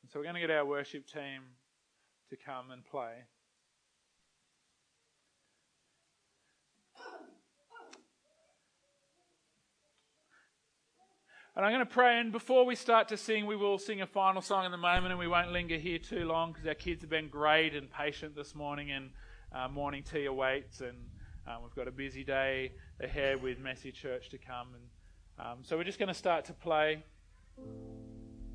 And 0.00 0.10
so 0.12 0.20
we're 0.20 0.22
going 0.22 0.36
to 0.36 0.40
get 0.40 0.50
our 0.50 0.64
worship 0.64 1.08
team 1.08 1.42
to 2.30 2.36
come 2.36 2.70
and 2.70 2.84
play. 2.84 3.24
And 11.56 11.64
I'm 11.64 11.72
going 11.72 11.80
to 11.80 11.86
pray, 11.86 12.20
and 12.20 12.30
before 12.30 12.64
we 12.64 12.76
start 12.76 13.08
to 13.08 13.16
sing, 13.16 13.46
we 13.46 13.56
will 13.56 13.78
sing 13.78 14.02
a 14.02 14.06
final 14.06 14.42
song 14.42 14.66
in 14.66 14.70
the 14.70 14.76
moment, 14.76 15.06
and 15.06 15.18
we 15.18 15.26
won't 15.26 15.50
linger 15.50 15.78
here 15.78 15.98
too 15.98 16.26
long 16.26 16.52
because 16.52 16.68
our 16.68 16.74
kids 16.74 17.00
have 17.00 17.10
been 17.10 17.28
great 17.28 17.74
and 17.74 17.90
patient 17.90 18.36
this 18.36 18.54
morning, 18.54 18.92
and 18.92 19.10
uh, 19.52 19.66
morning 19.66 20.04
tea 20.04 20.26
awaits, 20.26 20.80
and 20.80 20.96
um, 21.48 21.62
we've 21.64 21.74
got 21.74 21.88
a 21.88 21.92
busy 21.92 22.22
day 22.22 22.72
ahead 23.00 23.42
with 23.42 23.58
Messy 23.58 23.90
Church 23.90 24.28
to 24.28 24.38
come. 24.38 24.68
And 24.74 24.84
um, 25.38 25.58
so 25.62 25.76
we're 25.76 25.84
just 25.84 25.98
going 25.98 26.08
to 26.08 26.14
start 26.14 26.44
to 26.46 26.52
play. 26.52 27.02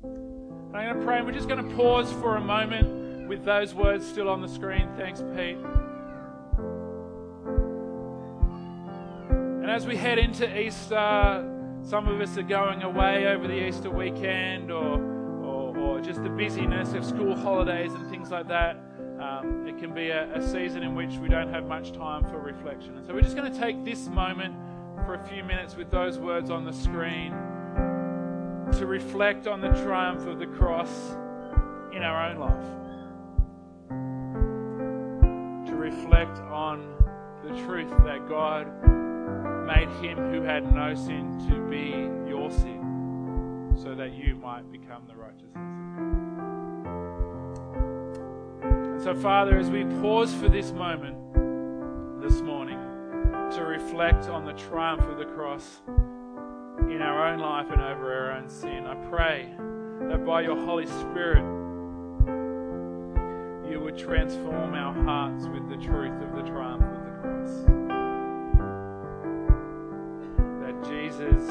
And 0.02 0.76
I'm 0.76 0.84
going 0.84 0.98
to 0.98 1.04
pray, 1.04 1.18
and 1.18 1.26
we're 1.26 1.32
just 1.32 1.48
going 1.48 1.68
to 1.68 1.74
pause 1.76 2.12
for 2.12 2.36
a 2.36 2.40
moment 2.40 3.28
with 3.28 3.44
those 3.44 3.74
words 3.74 4.06
still 4.06 4.28
on 4.28 4.40
the 4.40 4.48
screen. 4.48 4.88
Thanks, 4.96 5.20
Pete. 5.36 5.56
And 9.62 9.70
as 9.70 9.86
we 9.86 9.96
head 9.96 10.18
into 10.18 10.60
Easter, 10.60 11.48
some 11.82 12.08
of 12.08 12.20
us 12.20 12.36
are 12.36 12.42
going 12.42 12.82
away 12.82 13.26
over 13.26 13.46
the 13.46 13.68
Easter 13.68 13.90
weekend 13.90 14.70
or, 14.70 15.00
or, 15.44 15.76
or 15.78 16.00
just 16.00 16.22
the 16.22 16.30
busyness 16.30 16.94
of 16.94 17.04
school 17.04 17.34
holidays 17.34 17.92
and 17.92 18.10
things 18.10 18.30
like 18.30 18.48
that 18.48 18.76
um, 19.22 19.66
it 19.68 19.78
can 19.78 19.94
be 19.94 20.08
a, 20.08 20.32
a 20.34 20.42
season 20.42 20.82
in 20.82 20.94
which 20.94 21.14
we 21.16 21.28
don't 21.28 21.48
have 21.48 21.66
much 21.66 21.92
time 21.92 22.24
for 22.24 22.38
reflection. 22.38 22.96
And 22.96 23.06
so 23.06 23.14
we're 23.14 23.20
just 23.20 23.36
going 23.36 23.52
to 23.52 23.58
take 23.58 23.84
this 23.84 24.08
moment 24.08 24.54
for 25.04 25.14
a 25.14 25.24
few 25.28 25.42
minutes 25.42 25.74
with 25.74 25.90
those 25.90 26.18
words 26.18 26.50
on 26.50 26.64
the 26.64 26.72
screen 26.72 27.32
to 28.72 28.86
reflect 28.86 29.46
on 29.46 29.60
the 29.60 29.68
triumph 29.82 30.26
of 30.26 30.38
the 30.38 30.46
cross 30.46 31.10
in 31.92 32.02
our 32.02 32.30
own 32.30 32.38
life. 32.38 32.64
To 35.68 35.74
reflect 35.74 36.38
on 36.50 36.94
the 37.42 37.50
truth 37.64 37.90
that 38.04 38.28
God 38.28 38.66
made 39.66 39.88
him 40.04 40.18
who 40.30 40.42
had 40.42 40.72
no 40.74 40.94
sin 40.94 41.38
to 41.48 41.60
be 41.68 42.08
your 42.28 42.50
sin 42.50 43.76
so 43.82 43.94
that 43.94 44.12
you 44.12 44.36
might 44.36 44.70
become 44.70 45.06
the 45.08 45.16
righteousness. 45.16 45.56
And 48.62 49.02
So, 49.02 49.14
Father, 49.14 49.58
as 49.58 49.70
we 49.70 49.84
pause 50.00 50.32
for 50.34 50.48
this 50.48 50.72
moment 50.72 51.21
to 53.54 53.64
reflect 53.64 54.28
on 54.28 54.46
the 54.46 54.52
triumph 54.54 55.02
of 55.02 55.18
the 55.18 55.26
cross 55.26 55.82
in 56.88 57.02
our 57.02 57.28
own 57.28 57.38
life 57.38 57.66
and 57.70 57.82
over 57.82 58.12
our 58.12 58.32
own 58.32 58.48
sin, 58.48 58.86
I 58.86 58.94
pray 59.10 59.52
that 60.08 60.24
by 60.24 60.40
your 60.40 60.56
Holy 60.56 60.86
Spirit, 60.86 61.42
you 63.70 63.78
would 63.80 63.98
transform 63.98 64.74
our 64.74 64.94
hearts 65.04 65.46
with 65.48 65.68
the 65.68 65.76
truth 65.76 66.18
of 66.22 66.34
the 66.34 66.42
triumph 66.50 66.82
of 66.82 67.04
the 67.04 67.10
cross. 67.20 67.50
That 70.62 70.74
Jesus' 70.88 71.46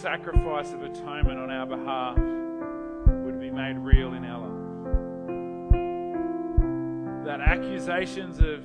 sacrifice 0.00 0.72
of 0.72 0.82
atonement 0.82 1.40
on 1.40 1.50
our 1.50 1.66
behalf 1.66 2.18
would 3.24 3.40
be 3.40 3.50
made 3.50 3.78
real 3.78 4.14
in 4.14 4.24
our 4.24 4.40
lives 4.40 4.58
that 7.24 7.40
accusations 7.40 8.38
of 8.38 8.64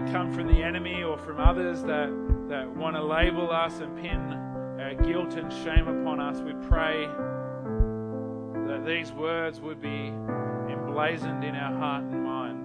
that 0.00 0.12
come 0.12 0.32
from 0.32 0.46
the 0.46 0.62
enemy 0.62 1.02
or 1.02 1.18
from 1.18 1.40
others 1.40 1.82
that, 1.82 2.08
that 2.48 2.68
want 2.76 2.96
to 2.96 3.02
label 3.02 3.50
us 3.50 3.80
and 3.80 3.96
pin 3.96 4.18
uh, 4.32 4.94
guilt 5.02 5.34
and 5.34 5.52
shame 5.52 5.88
upon 5.88 6.20
us, 6.20 6.40
we 6.40 6.52
pray 6.68 7.06
that 8.66 8.84
these 8.86 9.12
words 9.12 9.60
would 9.60 9.80
be 9.80 10.12
emblazoned 10.70 11.44
in 11.44 11.54
our 11.54 11.76
heart 11.78 12.04
and 12.04 12.24
mind. 12.24 12.58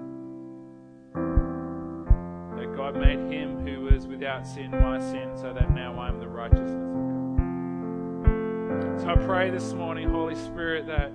That 2.57 2.73
God 2.75 2.95
made 2.95 3.19
him 3.31 3.65
who 3.65 3.81
was 3.81 4.07
without 4.07 4.47
sin 4.47 4.71
my 4.71 4.99
sin, 4.99 5.31
so 5.35 5.51
that 5.53 5.71
now 5.71 5.99
I 5.99 6.07
am 6.07 6.19
the 6.19 6.27
righteousness 6.27 6.71
of 6.71 6.77
God. 8.77 9.01
So 9.01 9.09
I 9.09 9.15
pray 9.25 9.49
this 9.49 9.73
morning, 9.73 10.09
Holy 10.09 10.35
Spirit, 10.35 10.87
that 10.87 11.11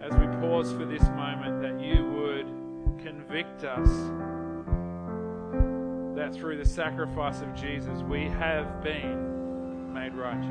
as 0.00 0.12
we 0.14 0.26
pause 0.40 0.72
for 0.72 0.84
this 0.84 1.02
moment, 1.02 1.60
that 1.62 1.80
you 1.80 2.04
would 2.04 2.46
convict 3.04 3.64
us 3.64 3.88
that 6.22 6.32
through 6.32 6.56
the 6.56 6.64
sacrifice 6.64 7.40
of 7.40 7.52
Jesus 7.52 8.00
we 8.02 8.28
have 8.28 8.80
been 8.80 9.92
made 9.92 10.14
righteous. 10.14 10.46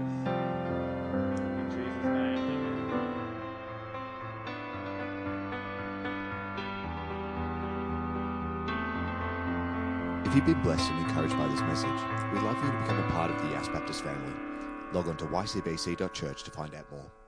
In 1.47 1.67
Jesus' 1.69 2.03
name, 2.03 2.91
If 10.25 10.35
you've 10.35 10.45
been 10.45 10.61
blessed 10.61 10.91
and 10.91 11.07
encouraged 11.07 11.37
by 11.37 11.47
this 11.47 11.61
message, 11.61 11.87
we'd 12.33 12.41
love 12.41 12.57
for 12.57 12.65
you 12.65 12.71
to 12.73 12.77
become 12.79 12.99
a 12.99 13.11
part 13.11 13.31
of 13.31 13.41
the 13.41 13.51
Yass 13.51 13.69
Baptist 13.69 14.03
family. 14.03 14.33
Log 14.91 15.07
on 15.07 15.15
to 15.15 15.25
ycbc.church 15.25 16.43
to 16.43 16.51
find 16.51 16.75
out 16.75 16.91
more. 16.91 17.20